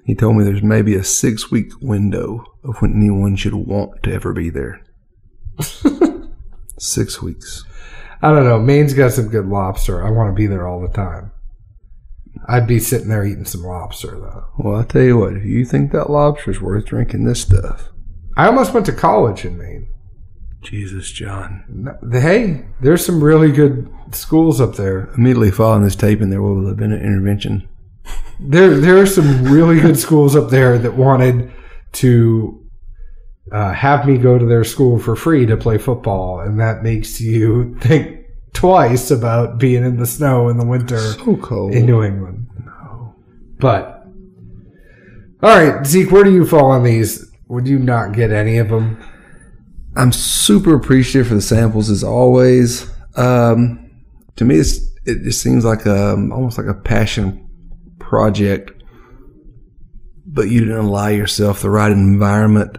[0.05, 4.13] He told me there's maybe a six week window of when anyone should want to
[4.13, 4.81] ever be there.
[6.79, 7.63] six weeks.
[8.21, 8.59] I don't know.
[8.59, 10.05] Maine's got some good lobster.
[10.05, 11.31] I want to be there all the time.
[12.47, 14.45] I'd be sitting there eating some lobster though.
[14.57, 17.89] Well, I tell you what, if you think that lobster's worth drinking this stuff,
[18.35, 19.92] I almost went to college in Maine.
[20.63, 21.63] Jesus, John.
[21.69, 25.09] No- Hey, there's some really good schools up there.
[25.17, 27.67] Immediately following this taping, there will have been an intervention.
[28.39, 31.51] There, there are some really good schools up there that wanted
[31.93, 32.59] to
[33.51, 37.21] uh, have me go to their school for free to play football, and that makes
[37.21, 38.21] you think
[38.53, 41.73] twice about being in the snow in the winter So cold.
[41.73, 42.47] in New England.
[42.65, 43.15] No,
[43.59, 44.05] but
[45.41, 47.29] all right, Zeke, where do you fall on these?
[47.49, 48.97] Would you not get any of them?
[49.95, 52.89] I'm super appreciative for the samples as always.
[53.15, 53.91] Um,
[54.35, 57.47] to me, it just seems like a, almost like a passion
[57.99, 58.71] project,
[60.25, 62.77] but you didn't allow yourself the right environment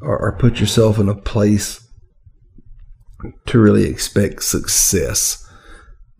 [0.00, 1.86] or, or put yourself in a place
[3.46, 5.44] to really expect success.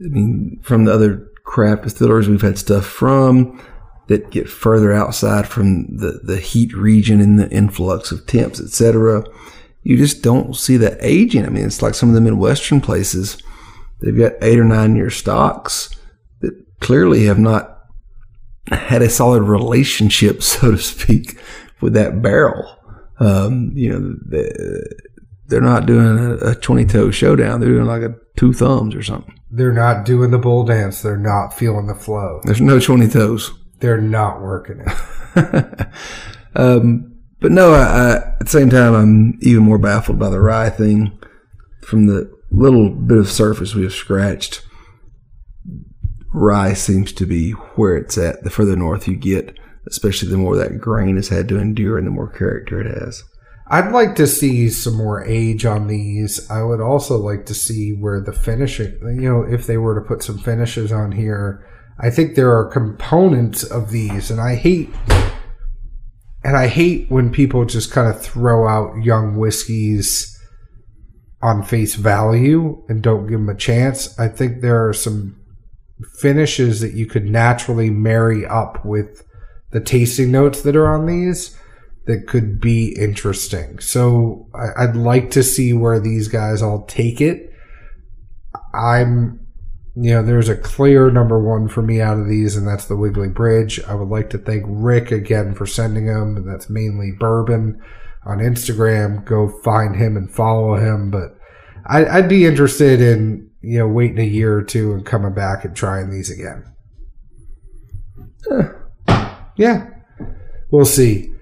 [0.01, 3.61] I mean, from the other craft distilleries we've had stuff from,
[4.09, 9.25] that get further outside from the, the heat region and the influx of temps, etc.,
[9.83, 11.47] you just don't see that aging.
[11.47, 13.39] I mean, it's like some of the Midwestern places,
[14.01, 15.91] they've got eight or nine year stocks
[16.41, 17.79] that clearly have not
[18.69, 21.41] had a solid relationship, so to speak,
[21.81, 22.77] with that barrel.
[23.21, 24.15] Um, you know,
[25.47, 27.61] they're not doing a, a 20 toe showdown.
[27.61, 29.35] They're doing like a two thumbs or something.
[29.51, 31.03] They're not doing the bull dance.
[31.03, 32.41] They're not feeling the flow.
[32.45, 33.51] There's no 20 toes.
[33.81, 35.89] They're not working it.
[36.57, 40.41] um, but no, I, I, at the same time, I'm even more baffled by the
[40.41, 41.19] rye thing.
[41.83, 44.63] From the little bit of surface we have scratched,
[46.33, 48.45] rye seems to be where it's at.
[48.45, 52.07] The further north you get, especially the more that grain has had to endure and
[52.07, 53.23] the more character it has.
[53.71, 56.51] I'd like to see some more age on these.
[56.51, 60.07] I would also like to see where the finishing, you know, if they were to
[60.07, 61.67] put some finishes on here.
[62.01, 64.89] I think there are components of these, and I hate,
[66.49, 70.35] and I hate when people just kind of throw out young whiskeys
[71.43, 74.19] on face value and don't give them a chance.
[74.19, 75.39] I think there are some
[76.19, 79.27] finishes that you could naturally marry up with
[79.73, 81.55] the tasting notes that are on these
[82.07, 83.79] that could be interesting.
[83.81, 87.53] So I, would like to see where these guys all take it.
[88.73, 89.47] I'm,
[90.01, 92.97] you know, there's a clear number one for me out of these, and that's the
[92.97, 93.81] Wiggly Bridge.
[93.83, 96.47] I would like to thank Rick again for sending them.
[96.47, 97.83] That's Mainely bourbon
[98.25, 99.25] on Instagram.
[99.25, 101.11] Go find him and follow him.
[101.11, 101.37] But
[101.85, 105.65] I, I'd be interested in, you know, waiting a year or two and coming back
[105.65, 106.65] and trying these again.
[108.53, 109.35] Eh.
[109.57, 109.89] yeah,
[110.71, 111.35] we'll see.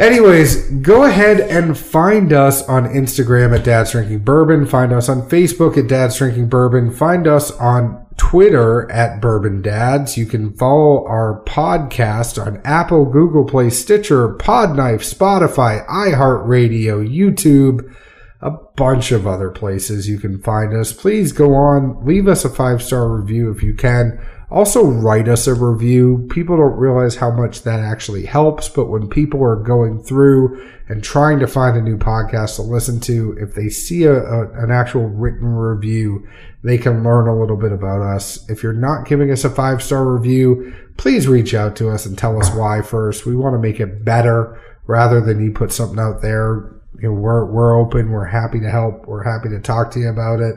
[0.00, 4.64] Anyways, go ahead and find us on Instagram at Dad's Drinking Bourbon.
[4.64, 6.90] Find us on Facebook at Dad's Drinking Bourbon.
[6.90, 10.16] Find us on Twitter at Bourbon Dads.
[10.16, 17.94] You can follow our podcast on Apple, Google Play, Stitcher, Podknife, Spotify, iHeartRadio, YouTube,
[18.40, 20.94] a bunch of other places you can find us.
[20.94, 24.18] Please go on, leave us a five star review if you can.
[24.50, 26.26] Also, write us a review.
[26.28, 31.04] People don't realize how much that actually helps, but when people are going through and
[31.04, 34.72] trying to find a new podcast to listen to, if they see a, a, an
[34.72, 36.26] actual written review,
[36.64, 38.48] they can learn a little bit about us.
[38.50, 42.18] If you're not giving us a five star review, please reach out to us and
[42.18, 43.24] tell us why first.
[43.24, 46.74] We want to make it better rather than you put something out there.
[47.00, 48.10] You know, we're, we're open.
[48.10, 49.06] We're happy to help.
[49.06, 50.56] We're happy to talk to you about it.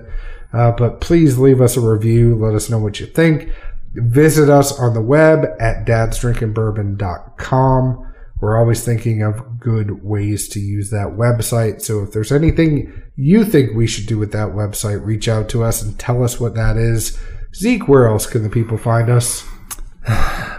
[0.52, 2.36] Uh, but please leave us a review.
[2.36, 3.50] Let us know what you think.
[3.96, 8.14] Visit us on the web at dadsdrinkingbourbon.com.
[8.42, 11.82] We're always thinking of good ways to use that website.
[11.82, 15.64] So if there's anything you think we should do with that website, reach out to
[15.64, 17.18] us and tell us what that is.
[17.56, 19.46] Zeke, where else can the people find us?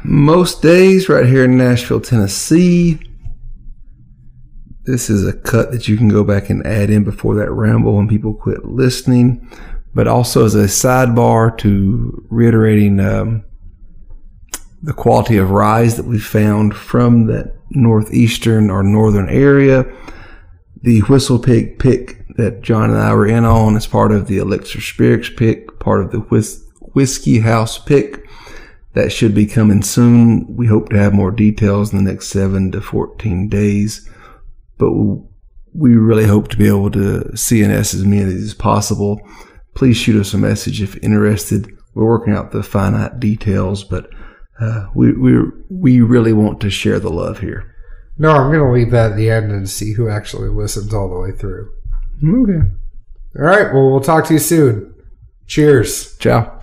[0.05, 3.01] Most days right here in Nashville, Tennessee.
[4.85, 7.97] This is a cut that you can go back and add in before that ramble
[7.97, 9.51] when people quit listening
[9.95, 13.45] but also as a sidebar to reiterating um,
[14.83, 19.85] the quality of ryes that we found from that northeastern or northern area.
[20.83, 24.39] The Whistle Pig pick that John and I were in on as part of the
[24.39, 28.27] Elixir Spirits pick, part of the Whis- Whiskey House pick.
[28.93, 30.55] That should be coming soon.
[30.55, 34.09] We hope to have more details in the next seven to 14 days,
[34.79, 34.93] but
[35.73, 39.21] we really hope to be able to CNS as many of these as possible
[39.75, 41.71] please shoot us a message if interested.
[41.95, 44.11] We're working out the finite details, but
[44.61, 47.75] uh, we we we really want to share the love here.
[48.17, 51.09] No, I'm going to leave that at the end and see who actually listens all
[51.09, 51.71] the way through.
[52.25, 52.69] Okay.
[53.37, 53.73] All right.
[53.73, 54.95] Well, we'll talk to you soon.
[55.47, 56.17] Cheers.
[56.19, 56.54] Ciao.